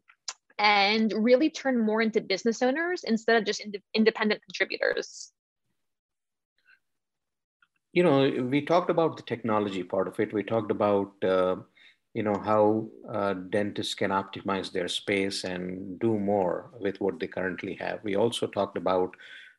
and 0.59 1.13
really 1.17 1.51
turn 1.51 1.85
more 1.85 2.01
into 2.01 2.21
business 2.21 2.63
owners 2.63 3.03
instead 3.05 3.37
of 3.37 3.45
just 3.45 3.61
ind- 3.61 3.83
independent 3.93 4.41
contributors 4.45 5.33
you 7.95 8.03
know, 8.03 8.29
we 8.51 8.61
talked 8.61 8.91
about 8.91 9.17
the 9.17 9.23
technology 9.23 9.85
part 9.85 10.09
of 10.09 10.19
it. 10.19 10.33
We 10.33 10.43
talked 10.43 10.73
about, 10.73 11.13
uh, 11.23 11.57
you 12.13 12.25
know, 12.25 12.37
how 12.45 12.89
uh, 13.09 13.35
dentists 13.35 13.95
can 13.95 14.11
optimize 14.11 14.73
their 14.73 14.89
space 14.89 15.45
and 15.45 15.99
do 16.01 16.19
more 16.19 16.71
with 16.81 17.01
what 17.01 17.21
they 17.21 17.29
currently 17.29 17.75
have. 17.77 18.01
We 18.03 18.17
also 18.17 18.49
talked 18.49 18.77
about 18.77 19.15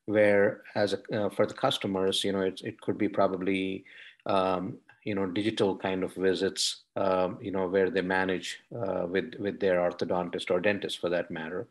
where, 0.05 0.63
as 0.75 0.93
a, 0.93 0.99
uh, 1.17 1.29
for 1.29 1.45
the 1.45 1.53
customers, 1.53 2.25
you 2.25 2.33
know, 2.33 2.41
it, 2.41 2.61
it 2.63 2.81
could 2.81 2.97
be 2.97 3.07
probably, 3.07 3.85
um, 4.25 4.77
you 5.05 5.15
know, 5.15 5.25
digital 5.27 5.77
kind 5.77 6.03
of 6.03 6.13
visits, 6.13 6.83
um, 6.97 7.37
you 7.41 7.51
know, 7.51 7.67
where 7.67 7.89
they 7.89 8.01
manage 8.01 8.59
uh, 8.75 9.05
with 9.07 9.33
with 9.39 9.61
their 9.61 9.79
orthodontist 9.79 10.51
or 10.51 10.59
dentist 10.59 10.99
for 10.99 11.09
that 11.09 11.31
matter. 11.31 11.67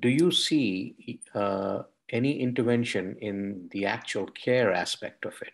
Do 0.00 0.08
you 0.08 0.30
see 0.30 1.20
uh, 1.34 1.82
any 2.10 2.40
intervention 2.40 3.16
in 3.20 3.68
the 3.72 3.86
actual 3.86 4.26
care 4.26 4.72
aspect 4.72 5.24
of 5.24 5.34
it? 5.42 5.52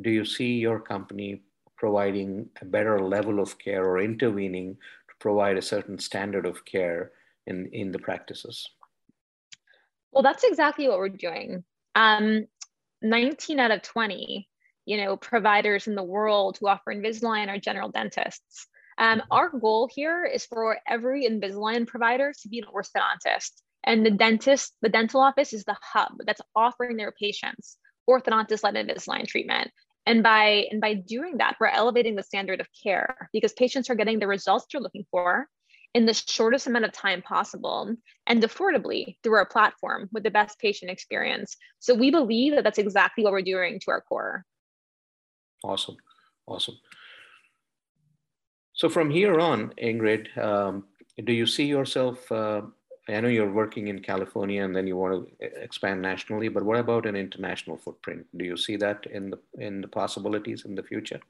Do 0.00 0.10
you 0.10 0.24
see 0.24 0.54
your 0.54 0.80
company 0.80 1.42
providing 1.76 2.48
a 2.60 2.64
better 2.64 3.00
level 3.00 3.40
of 3.40 3.58
care 3.58 3.84
or 3.84 4.00
intervening 4.00 4.74
to 4.74 5.14
provide 5.20 5.56
a 5.56 5.62
certain 5.62 5.98
standard 5.98 6.46
of 6.46 6.64
care 6.64 7.12
in, 7.46 7.68
in 7.72 7.92
the 7.92 7.98
practices? 7.98 8.68
Well, 10.12 10.22
that's 10.22 10.44
exactly 10.44 10.88
what 10.88 10.98
we're 10.98 11.08
doing. 11.08 11.64
Um, 11.94 12.46
19 13.02 13.60
out 13.60 13.70
of 13.70 13.82
20, 13.82 14.48
you 14.86 14.96
know, 14.96 15.16
providers 15.16 15.86
in 15.86 15.94
the 15.94 16.02
world 16.02 16.56
who 16.58 16.68
offer 16.68 16.94
Invisalign 16.94 17.48
are 17.48 17.58
general 17.58 17.90
dentists. 17.90 18.66
Um, 18.96 19.18
mm-hmm. 19.18 19.32
our 19.32 19.50
goal 19.50 19.88
here 19.92 20.24
is 20.24 20.46
for 20.46 20.78
every 20.88 21.26
Invisalign 21.28 21.86
provider 21.86 22.32
to 22.42 22.48
be 22.48 22.60
an 22.60 22.66
orthodontist. 22.72 23.50
And 23.84 24.04
the 24.04 24.10
dentist, 24.10 24.74
the 24.82 24.88
dental 24.88 25.20
office 25.20 25.52
is 25.52 25.64
the 25.64 25.76
hub 25.82 26.12
that's 26.26 26.40
offering 26.56 26.96
their 26.96 27.12
patients 27.12 27.76
orthodontist-led 28.08 28.74
Invisalign 28.74 29.26
treatment. 29.26 29.70
And 30.06 30.22
by 30.22 30.66
and 30.70 30.80
by 30.80 30.94
doing 30.94 31.38
that, 31.38 31.56
we're 31.58 31.68
elevating 31.68 32.14
the 32.14 32.22
standard 32.22 32.60
of 32.60 32.68
care 32.82 33.28
because 33.32 33.52
patients 33.54 33.88
are 33.88 33.94
getting 33.94 34.18
the 34.18 34.26
results 34.26 34.66
they're 34.70 34.80
looking 34.80 35.06
for 35.10 35.48
in 35.94 36.06
the 36.06 36.12
shortest 36.12 36.66
amount 36.66 36.84
of 36.84 36.92
time 36.92 37.22
possible 37.22 37.94
and 38.26 38.42
affordably 38.42 39.16
through 39.22 39.36
our 39.36 39.46
platform 39.46 40.08
with 40.12 40.24
the 40.24 40.30
best 40.30 40.58
patient 40.58 40.90
experience. 40.90 41.56
So 41.78 41.94
we 41.94 42.10
believe 42.10 42.54
that 42.54 42.64
that's 42.64 42.78
exactly 42.78 43.24
what 43.24 43.32
we're 43.32 43.42
doing 43.42 43.80
to 43.80 43.90
our 43.92 44.02
core. 44.02 44.44
Awesome, 45.62 45.96
awesome. 46.46 46.78
So 48.74 48.88
from 48.88 49.08
here 49.08 49.38
on, 49.38 49.72
Ingrid, 49.82 50.36
um, 50.36 50.84
do 51.22 51.32
you 51.32 51.46
see 51.46 51.64
yourself 51.64 52.30
uh, 52.30 52.62
I 53.08 53.20
know 53.20 53.28
you're 53.28 53.50
working 53.50 53.88
in 53.88 54.00
California 54.00 54.64
and 54.64 54.74
then 54.74 54.86
you 54.86 54.96
want 54.96 55.28
to 55.38 55.62
expand 55.62 56.00
nationally, 56.00 56.48
but 56.48 56.62
what 56.62 56.78
about 56.78 57.04
an 57.06 57.16
international 57.16 57.76
footprint? 57.76 58.26
Do 58.36 58.44
you 58.44 58.56
see 58.56 58.76
that 58.76 59.04
in 59.06 59.30
the 59.30 59.38
in 59.58 59.82
the 59.82 59.88
possibilities 59.88 60.64
in 60.64 60.74
the 60.74 60.82
future? 60.82 61.20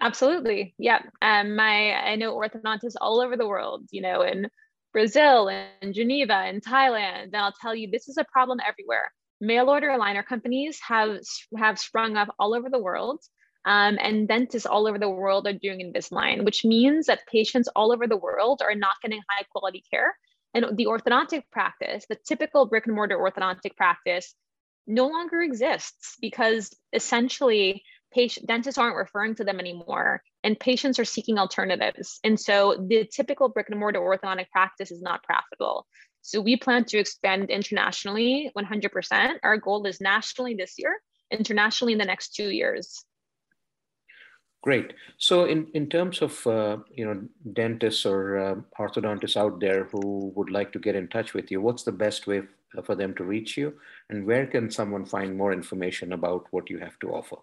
Absolutely. 0.00 0.74
Yeah. 0.78 1.02
Um, 1.20 1.56
my 1.56 1.92
I 1.92 2.16
know 2.16 2.34
orthodontists 2.34 2.96
all 3.00 3.20
over 3.20 3.36
the 3.36 3.46
world, 3.46 3.86
you 3.90 4.00
know, 4.00 4.22
in 4.22 4.48
Brazil 4.92 5.48
and 5.48 5.92
Geneva 5.92 6.34
and 6.34 6.62
Thailand. 6.62 7.24
And 7.24 7.36
I'll 7.36 7.54
tell 7.60 7.74
you, 7.74 7.90
this 7.90 8.08
is 8.08 8.16
a 8.16 8.24
problem 8.32 8.58
everywhere. 8.66 9.12
Mail 9.40 9.68
order 9.68 9.88
aligner 9.88 10.24
companies 10.24 10.80
have 10.88 11.18
have 11.58 11.78
sprung 11.78 12.16
up 12.16 12.34
all 12.38 12.54
over 12.54 12.70
the 12.70 12.78
world. 12.78 13.20
Um, 13.66 13.98
and 13.98 14.28
dentists 14.28 14.66
all 14.66 14.86
over 14.86 14.98
the 14.98 15.08
world 15.08 15.46
are 15.46 15.54
doing 15.54 15.80
Invisalign, 15.80 16.44
which 16.44 16.66
means 16.66 17.06
that 17.06 17.26
patients 17.26 17.66
all 17.74 17.92
over 17.92 18.06
the 18.06 18.16
world 18.16 18.60
are 18.62 18.74
not 18.74 19.00
getting 19.00 19.22
high 19.30 19.44
quality 19.50 19.82
care 19.90 20.14
and 20.54 20.76
the 20.76 20.86
orthodontic 20.86 21.42
practice, 21.50 22.06
the 22.08 22.16
typical 22.26 22.66
brick 22.66 22.86
and 22.86 22.94
mortar 22.94 23.18
orthodontic 23.18 23.76
practice, 23.76 24.34
no 24.86 25.08
longer 25.08 25.40
exists 25.40 26.16
because 26.20 26.74
essentially 26.92 27.82
patient 28.12 28.46
dentists 28.46 28.78
aren't 28.78 28.96
referring 28.96 29.34
to 29.34 29.44
them 29.44 29.58
anymore 29.58 30.22
and 30.44 30.60
patients 30.60 30.98
are 30.98 31.04
seeking 31.04 31.38
alternatives. 31.38 32.20
And 32.22 32.38
so 32.38 32.86
the 32.88 33.04
typical 33.04 33.48
brick 33.48 33.68
and 33.70 33.80
mortar 33.80 33.98
orthodontic 34.00 34.50
practice 34.50 34.90
is 34.92 35.02
not 35.02 35.24
profitable. 35.24 35.86
So 36.20 36.40
we 36.40 36.56
plan 36.56 36.84
to 36.86 36.98
expand 36.98 37.50
internationally 37.50 38.50
100%. 38.56 39.38
Our 39.42 39.56
goal 39.58 39.84
is 39.86 40.00
nationally 40.00 40.54
this 40.54 40.74
year, 40.78 41.00
internationally 41.30 41.92
in 41.92 41.98
the 41.98 42.04
next 42.04 42.34
two 42.34 42.50
years. 42.50 43.04
Great. 44.64 44.94
So, 45.18 45.44
in, 45.44 45.66
in 45.74 45.90
terms 45.90 46.22
of 46.22 46.46
uh, 46.46 46.78
you 46.90 47.04
know 47.04 47.20
dentists 47.52 48.06
or 48.06 48.38
uh, 48.38 48.54
orthodontists 48.80 49.36
out 49.36 49.60
there 49.60 49.84
who 49.92 50.32
would 50.34 50.50
like 50.50 50.72
to 50.72 50.78
get 50.78 50.96
in 50.96 51.08
touch 51.08 51.34
with 51.34 51.50
you, 51.50 51.60
what's 51.60 51.82
the 51.82 51.92
best 51.92 52.26
way 52.26 52.44
for 52.82 52.94
them 52.94 53.14
to 53.16 53.24
reach 53.24 53.58
you, 53.58 53.74
and 54.08 54.24
where 54.24 54.46
can 54.46 54.70
someone 54.70 55.04
find 55.04 55.36
more 55.36 55.52
information 55.52 56.14
about 56.14 56.46
what 56.50 56.70
you 56.70 56.78
have 56.78 56.98
to 57.00 57.08
offer? 57.08 57.36